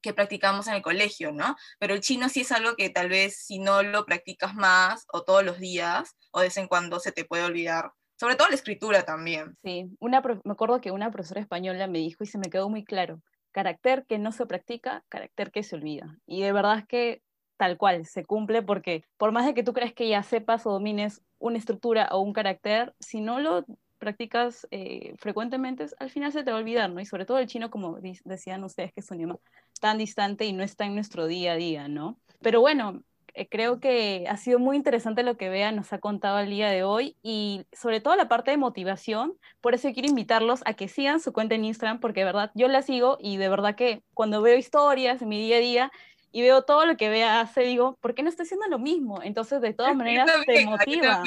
que 0.00 0.14
practicamos 0.14 0.66
en 0.66 0.74
el 0.74 0.82
colegio, 0.82 1.30
¿no? 1.30 1.56
Pero 1.78 1.92
el 1.92 2.00
chino 2.00 2.30
sí 2.30 2.40
es 2.40 2.52
algo 2.52 2.74
que 2.74 2.88
tal 2.88 3.10
vez 3.10 3.36
si 3.36 3.58
no 3.58 3.82
lo 3.82 4.06
practicas 4.06 4.54
más 4.54 5.04
o 5.12 5.24
todos 5.24 5.44
los 5.44 5.58
días 5.58 6.16
o 6.30 6.40
de 6.40 6.46
vez 6.46 6.56
en 6.56 6.68
cuando 6.68 7.00
se 7.00 7.12
te 7.12 7.26
puede 7.26 7.44
olvidar. 7.44 7.92
Sobre 8.16 8.36
todo 8.36 8.48
la 8.48 8.54
escritura 8.54 9.02
también. 9.02 9.58
Sí, 9.62 9.90
una, 10.00 10.22
me 10.22 10.52
acuerdo 10.52 10.80
que 10.80 10.90
una 10.90 11.10
profesora 11.10 11.42
española 11.42 11.86
me 11.86 11.98
dijo 11.98 12.24
y 12.24 12.26
se 12.26 12.38
me 12.38 12.48
quedó 12.48 12.70
muy 12.70 12.82
claro, 12.82 13.20
carácter 13.52 14.04
que 14.06 14.18
no 14.18 14.32
se 14.32 14.46
practica, 14.46 15.04
carácter 15.08 15.50
que 15.52 15.62
se 15.62 15.76
olvida. 15.76 16.18
Y 16.26 16.42
de 16.42 16.52
verdad 16.52 16.78
es 16.78 16.86
que 16.86 17.22
tal 17.56 17.78
cual, 17.78 18.06
se 18.06 18.24
cumple 18.24 18.62
porque 18.62 19.04
por 19.16 19.30
más 19.30 19.46
de 19.46 19.54
que 19.54 19.62
tú 19.62 19.72
creas 19.72 19.92
que 19.92 20.08
ya 20.08 20.24
sepas 20.24 20.66
o 20.66 20.72
domines 20.72 21.22
una 21.38 21.58
estructura 21.58 22.08
o 22.10 22.18
un 22.18 22.32
carácter, 22.32 22.92
si 22.98 23.20
no 23.20 23.38
lo 23.38 23.64
practicas 23.98 24.66
eh, 24.72 25.14
frecuentemente, 25.18 25.86
al 26.00 26.10
final 26.10 26.32
se 26.32 26.42
te 26.42 26.50
va 26.50 26.56
a 26.56 26.60
olvidar, 26.60 26.90
¿no? 26.90 27.00
Y 27.00 27.06
sobre 27.06 27.24
todo 27.24 27.38
el 27.38 27.46
chino, 27.46 27.70
como 27.70 27.98
decían 28.24 28.64
ustedes, 28.64 28.92
que 28.92 28.98
es 28.98 29.10
un 29.12 29.18
idioma 29.18 29.38
tan 29.80 29.98
distante 29.98 30.44
y 30.44 30.52
no 30.52 30.64
está 30.64 30.86
en 30.86 30.96
nuestro 30.96 31.28
día 31.28 31.52
a 31.52 31.56
día, 31.56 31.86
¿no? 31.86 32.18
Pero 32.40 32.60
bueno, 32.60 33.04
creo 33.50 33.80
que 33.80 34.26
ha 34.28 34.36
sido 34.36 34.58
muy 34.58 34.76
interesante 34.76 35.22
lo 35.22 35.36
que 35.36 35.48
Bea 35.48 35.72
nos 35.72 35.92
ha 35.92 35.98
contado 35.98 36.38
el 36.38 36.50
día 36.50 36.70
de 36.70 36.84
hoy 36.84 37.16
y 37.22 37.66
sobre 37.72 38.00
todo 38.00 38.16
la 38.16 38.28
parte 38.28 38.50
de 38.50 38.56
motivación. 38.56 39.38
Por 39.60 39.74
eso 39.74 39.92
quiero 39.92 40.08
invitarlos 40.08 40.60
a 40.64 40.74
que 40.74 40.88
sigan 40.88 41.20
su 41.20 41.32
cuenta 41.32 41.54
en 41.54 41.64
Instagram 41.64 42.00
porque 42.00 42.20
de 42.20 42.26
verdad 42.26 42.50
yo 42.54 42.68
la 42.68 42.82
sigo 42.82 43.18
y 43.20 43.38
de 43.38 43.48
verdad 43.48 43.74
que 43.74 44.02
cuando 44.14 44.42
veo 44.42 44.56
historias 44.56 45.22
en 45.22 45.28
mi 45.28 45.38
día 45.40 45.56
a 45.56 45.60
día 45.60 45.92
y 46.32 46.42
veo 46.42 46.62
todo 46.62 46.86
lo 46.86 46.96
que 46.96 47.10
Bea 47.10 47.40
hace, 47.40 47.62
digo, 47.62 47.98
¿por 48.00 48.14
qué 48.14 48.22
no 48.22 48.30
estoy 48.30 48.44
haciendo 48.44 48.66
lo 48.68 48.78
mismo? 48.78 49.22
Entonces, 49.22 49.60
de 49.60 49.74
todas 49.74 49.94
maneras, 49.96 50.30
te 50.46 50.64
motiva. 50.64 51.22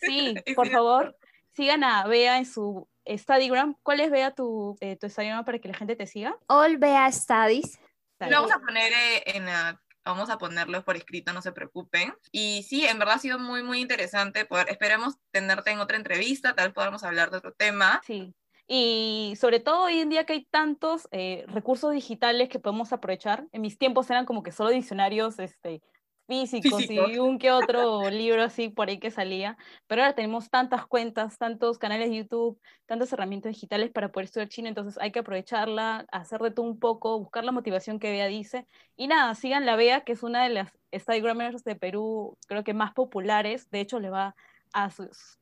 Sí, 0.00 0.34
por 0.56 0.68
favor, 0.68 1.16
sigan 1.54 1.84
a 1.84 2.06
Bea 2.06 2.38
en 2.38 2.46
su 2.46 2.88
Instagram. 3.04 3.76
¿Cuál 3.82 4.00
es, 4.00 4.10
Bea, 4.10 4.30
tu, 4.34 4.76
eh, 4.80 4.96
tu 4.96 5.06
Instagram 5.06 5.44
para 5.44 5.58
que 5.58 5.68
la 5.68 5.74
gente 5.74 5.96
te 5.96 6.06
siga? 6.06 6.36
All 6.46 6.78
Bea 6.78 7.10
Studies. 7.10 7.80
Lo 8.20 8.30
vamos 8.30 8.52
a 8.52 8.60
poner 8.60 8.92
eh, 8.92 9.22
en 9.26 9.46
la 9.46 9.80
vamos 10.08 10.30
a 10.30 10.38
ponerlo 10.38 10.84
por 10.84 10.96
escrito, 10.96 11.32
no 11.32 11.42
se 11.42 11.52
preocupen. 11.52 12.14
Y 12.32 12.64
sí, 12.64 12.86
en 12.86 12.98
verdad 12.98 13.16
ha 13.16 13.18
sido 13.18 13.38
muy, 13.38 13.62
muy 13.62 13.80
interesante. 13.80 14.44
Poder, 14.44 14.68
esperamos 14.70 15.16
tenerte 15.30 15.70
en 15.70 15.80
otra 15.80 15.96
entrevista, 15.96 16.54
tal 16.54 16.68
vez 16.68 16.74
podamos 16.74 17.04
hablar 17.04 17.30
de 17.30 17.38
otro 17.38 17.52
tema. 17.52 18.00
Sí. 18.06 18.34
Y 18.66 19.34
sobre 19.40 19.60
todo 19.60 19.84
hoy 19.84 20.00
en 20.00 20.10
día 20.10 20.26
que 20.26 20.34
hay 20.34 20.44
tantos 20.44 21.08
eh, 21.10 21.44
recursos 21.48 21.92
digitales 21.92 22.48
que 22.48 22.58
podemos 22.58 22.92
aprovechar. 22.92 23.46
En 23.52 23.62
mis 23.62 23.78
tiempos 23.78 24.10
eran 24.10 24.26
como 24.26 24.42
que 24.42 24.52
solo 24.52 24.70
diccionarios 24.70 25.38
este, 25.38 25.82
físicos, 26.28 26.88
y 26.90 27.18
un 27.18 27.38
que 27.38 27.50
otro 27.50 28.08
libro 28.10 28.42
así 28.42 28.68
por 28.68 28.88
ahí 28.88 29.00
que 29.00 29.10
salía, 29.10 29.56
pero 29.86 30.02
ahora 30.02 30.14
tenemos 30.14 30.50
tantas 30.50 30.86
cuentas, 30.86 31.38
tantos 31.38 31.78
canales 31.78 32.10
de 32.10 32.16
YouTube, 32.18 32.60
tantas 32.86 33.12
herramientas 33.12 33.54
digitales 33.54 33.90
para 33.90 34.12
poder 34.12 34.26
estudiar 34.26 34.48
chino, 34.48 34.68
entonces 34.68 34.98
hay 35.00 35.10
que 35.10 35.20
aprovecharla, 35.20 36.06
hacer 36.12 36.40
de 36.40 36.50
todo 36.50 36.66
un 36.66 36.78
poco, 36.78 37.18
buscar 37.18 37.44
la 37.44 37.52
motivación 37.52 37.98
que 37.98 38.10
Bea 38.10 38.26
dice, 38.26 38.66
y 38.94 39.08
nada, 39.08 39.34
sigan 39.34 39.64
la 39.66 39.74
Bea, 39.74 40.02
que 40.02 40.12
es 40.12 40.22
una 40.22 40.44
de 40.44 40.50
las 40.50 40.70
Instagramers 40.92 41.64
de 41.64 41.76
Perú, 41.76 42.36
creo 42.46 42.62
que 42.62 42.74
más 42.74 42.92
populares, 42.92 43.70
de 43.70 43.80
hecho 43.80 43.98
le 43.98 44.10
va 44.10 44.36
a 44.72 44.90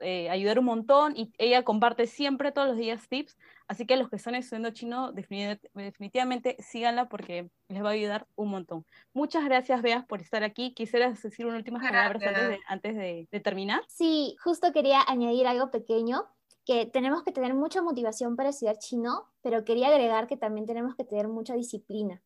eh, 0.00 0.30
ayudar 0.30 0.58
un 0.58 0.64
montón 0.66 1.16
y 1.16 1.32
ella 1.38 1.62
comparte 1.64 2.06
siempre 2.06 2.52
todos 2.52 2.68
los 2.68 2.76
días 2.76 3.08
tips, 3.08 3.36
así 3.68 3.86
que 3.86 3.96
los 3.96 4.08
que 4.08 4.16
están 4.16 4.34
estudiando 4.34 4.70
chino 4.70 5.12
definitivamente 5.12 6.56
síganla 6.60 7.08
porque 7.08 7.50
les 7.68 7.82
va 7.82 7.90
a 7.90 7.92
ayudar 7.92 8.26
un 8.36 8.50
montón. 8.50 8.86
Muchas 9.12 9.44
gracias, 9.44 9.82
Beas, 9.82 10.04
por 10.06 10.20
estar 10.20 10.42
aquí. 10.44 10.74
¿Quisieras 10.74 11.22
decir 11.22 11.46
unas 11.46 11.58
últimas 11.58 11.82
palabras 11.82 12.22
antes, 12.68 12.96
de, 12.96 13.28
de 13.30 13.40
terminar? 13.40 13.82
Sí, 13.88 14.36
justo 14.42 14.72
quería 14.72 15.00
añadir 15.06 15.46
algo 15.46 15.70
pequeño 15.70 16.26
que 16.66 16.84
tenemos 16.84 17.22
que 17.22 17.32
tener 17.32 17.54
mucha 17.54 17.80
motivación 17.80 18.34
para 18.34 18.48
estudiar 18.48 18.78
chino, 18.78 19.30
pero 19.40 19.64
quería 19.64 19.86
agregar 19.86 20.26
que 20.26 20.36
también 20.36 20.66
tenemos 20.66 20.96
que 20.96 21.04
tener 21.04 21.28
mucha 21.28 21.54
disciplina, 21.54 22.20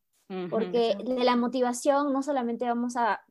porque 0.49 0.95
de 0.97 1.23
la 1.23 1.35
motivación 1.35 2.11
no 2.11 2.23
solamente 2.23 2.65
vamos 2.65 2.97
a 2.97 3.23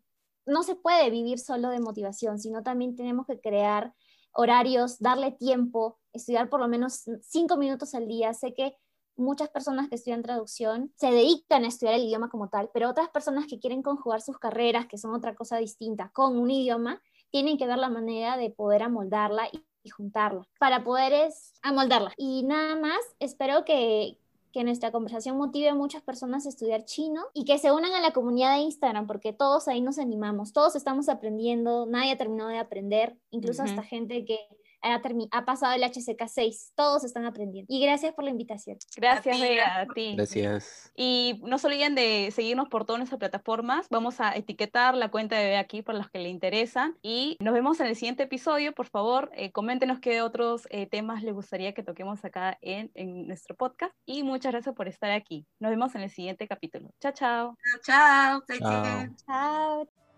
no 0.46 0.62
se 0.62 0.76
puede 0.76 1.10
vivir 1.10 1.38
solo 1.38 1.70
de 1.70 1.80
motivación, 1.80 2.38
sino 2.38 2.62
también 2.62 2.96
tenemos 2.96 3.26
que 3.26 3.40
crear 3.40 3.94
horarios, 4.32 4.98
darle 4.98 5.32
tiempo, 5.32 5.98
estudiar 6.12 6.48
por 6.48 6.60
lo 6.60 6.68
menos 6.68 7.04
cinco 7.22 7.56
minutos 7.56 7.94
al 7.94 8.06
día. 8.06 8.32
Sé 8.34 8.54
que 8.54 8.76
muchas 9.16 9.50
personas 9.50 9.88
que 9.88 9.96
estudian 9.96 10.22
traducción 10.22 10.92
se 10.96 11.10
dedican 11.10 11.64
a 11.64 11.68
estudiar 11.68 11.94
el 11.94 12.04
idioma 12.04 12.30
como 12.30 12.48
tal, 12.48 12.70
pero 12.72 12.90
otras 12.90 13.10
personas 13.10 13.46
que 13.46 13.60
quieren 13.60 13.82
conjugar 13.82 14.22
sus 14.22 14.38
carreras, 14.38 14.86
que 14.86 14.98
son 14.98 15.14
otra 15.14 15.34
cosa 15.34 15.58
distinta, 15.58 16.10
con 16.12 16.38
un 16.38 16.50
idioma, 16.50 17.00
tienen 17.30 17.58
que 17.58 17.66
ver 17.66 17.78
la 17.78 17.90
manera 17.90 18.36
de 18.36 18.50
poder 18.50 18.82
amoldarla 18.82 19.48
y, 19.52 19.64
juntarla 19.90 20.46
para 20.58 20.84
poder 20.84 21.32
amoldarla. 21.62 22.12
Y 22.18 22.42
nada 22.42 22.76
más, 22.76 23.00
espero 23.18 23.64
que, 23.64 24.18
que 24.52 24.64
nuestra 24.64 24.90
conversación 24.90 25.36
motive 25.36 25.68
a 25.68 25.74
muchas 25.74 26.02
personas 26.02 26.46
a 26.46 26.48
estudiar 26.48 26.84
chino 26.84 27.22
y 27.34 27.44
que 27.44 27.58
se 27.58 27.72
unan 27.72 27.92
a 27.92 28.00
la 28.00 28.12
comunidad 28.12 28.56
de 28.56 28.62
Instagram, 28.62 29.06
porque 29.06 29.32
todos 29.32 29.68
ahí 29.68 29.80
nos 29.80 29.98
animamos, 29.98 30.52
todos 30.52 30.76
estamos 30.76 31.08
aprendiendo, 31.08 31.86
nadie 31.86 32.12
ha 32.12 32.18
terminado 32.18 32.50
de 32.50 32.58
aprender, 32.58 33.16
incluso 33.30 33.62
hasta 33.62 33.82
gente 33.82 34.24
que 34.24 34.38
ha, 34.82 35.44
pasado 35.44 35.74
el 35.74 35.82
HCK6. 35.82 36.72
Todos 36.74 37.04
están 37.04 37.24
aprendiendo. 37.24 37.72
Y 37.72 37.82
gracias 37.82 38.14
por 38.14 38.24
la 38.24 38.30
invitación. 38.30 38.78
Gracias, 38.96 39.40
Bea, 39.40 39.80
a 39.80 39.86
ti. 39.86 40.14
Gracias. 40.16 40.92
Y 40.96 41.40
no 41.44 41.58
se 41.58 41.66
olviden 41.66 41.94
de 41.94 42.30
seguirnos 42.32 42.68
por 42.68 42.84
todas 42.84 42.98
nuestras 42.98 43.18
plataformas. 43.18 43.86
Vamos 43.90 44.20
a 44.20 44.34
etiquetar 44.34 44.96
la 44.96 45.10
cuenta 45.10 45.36
de 45.36 45.44
Bea 45.44 45.60
aquí 45.60 45.82
para 45.82 45.98
los 45.98 46.10
que 46.10 46.18
le 46.18 46.28
interesan. 46.28 46.96
Y 47.02 47.36
nos 47.40 47.54
vemos 47.54 47.80
en 47.80 47.86
el 47.86 47.96
siguiente 47.96 48.24
episodio. 48.24 48.72
Por 48.72 48.86
favor, 48.86 49.30
eh, 49.34 49.52
coméntenos 49.52 50.00
qué 50.00 50.22
otros 50.22 50.66
eh, 50.70 50.86
temas 50.86 51.22
les 51.22 51.34
gustaría 51.34 51.74
que 51.74 51.82
toquemos 51.82 52.24
acá 52.24 52.58
en, 52.60 52.90
en 52.94 53.26
nuestro 53.26 53.56
podcast. 53.56 53.94
Y 54.06 54.22
muchas 54.22 54.52
gracias 54.52 54.74
por 54.74 54.88
estar 54.88 55.10
aquí. 55.10 55.46
Nos 55.58 55.70
vemos 55.70 55.94
en 55.94 56.02
el 56.02 56.10
siguiente 56.10 56.46
capítulo. 56.48 56.90
Chao, 57.00 57.12
chao. 57.12 57.56
Chao. 57.84 58.42
Chao. 58.58 59.08
Chao. 59.26 60.09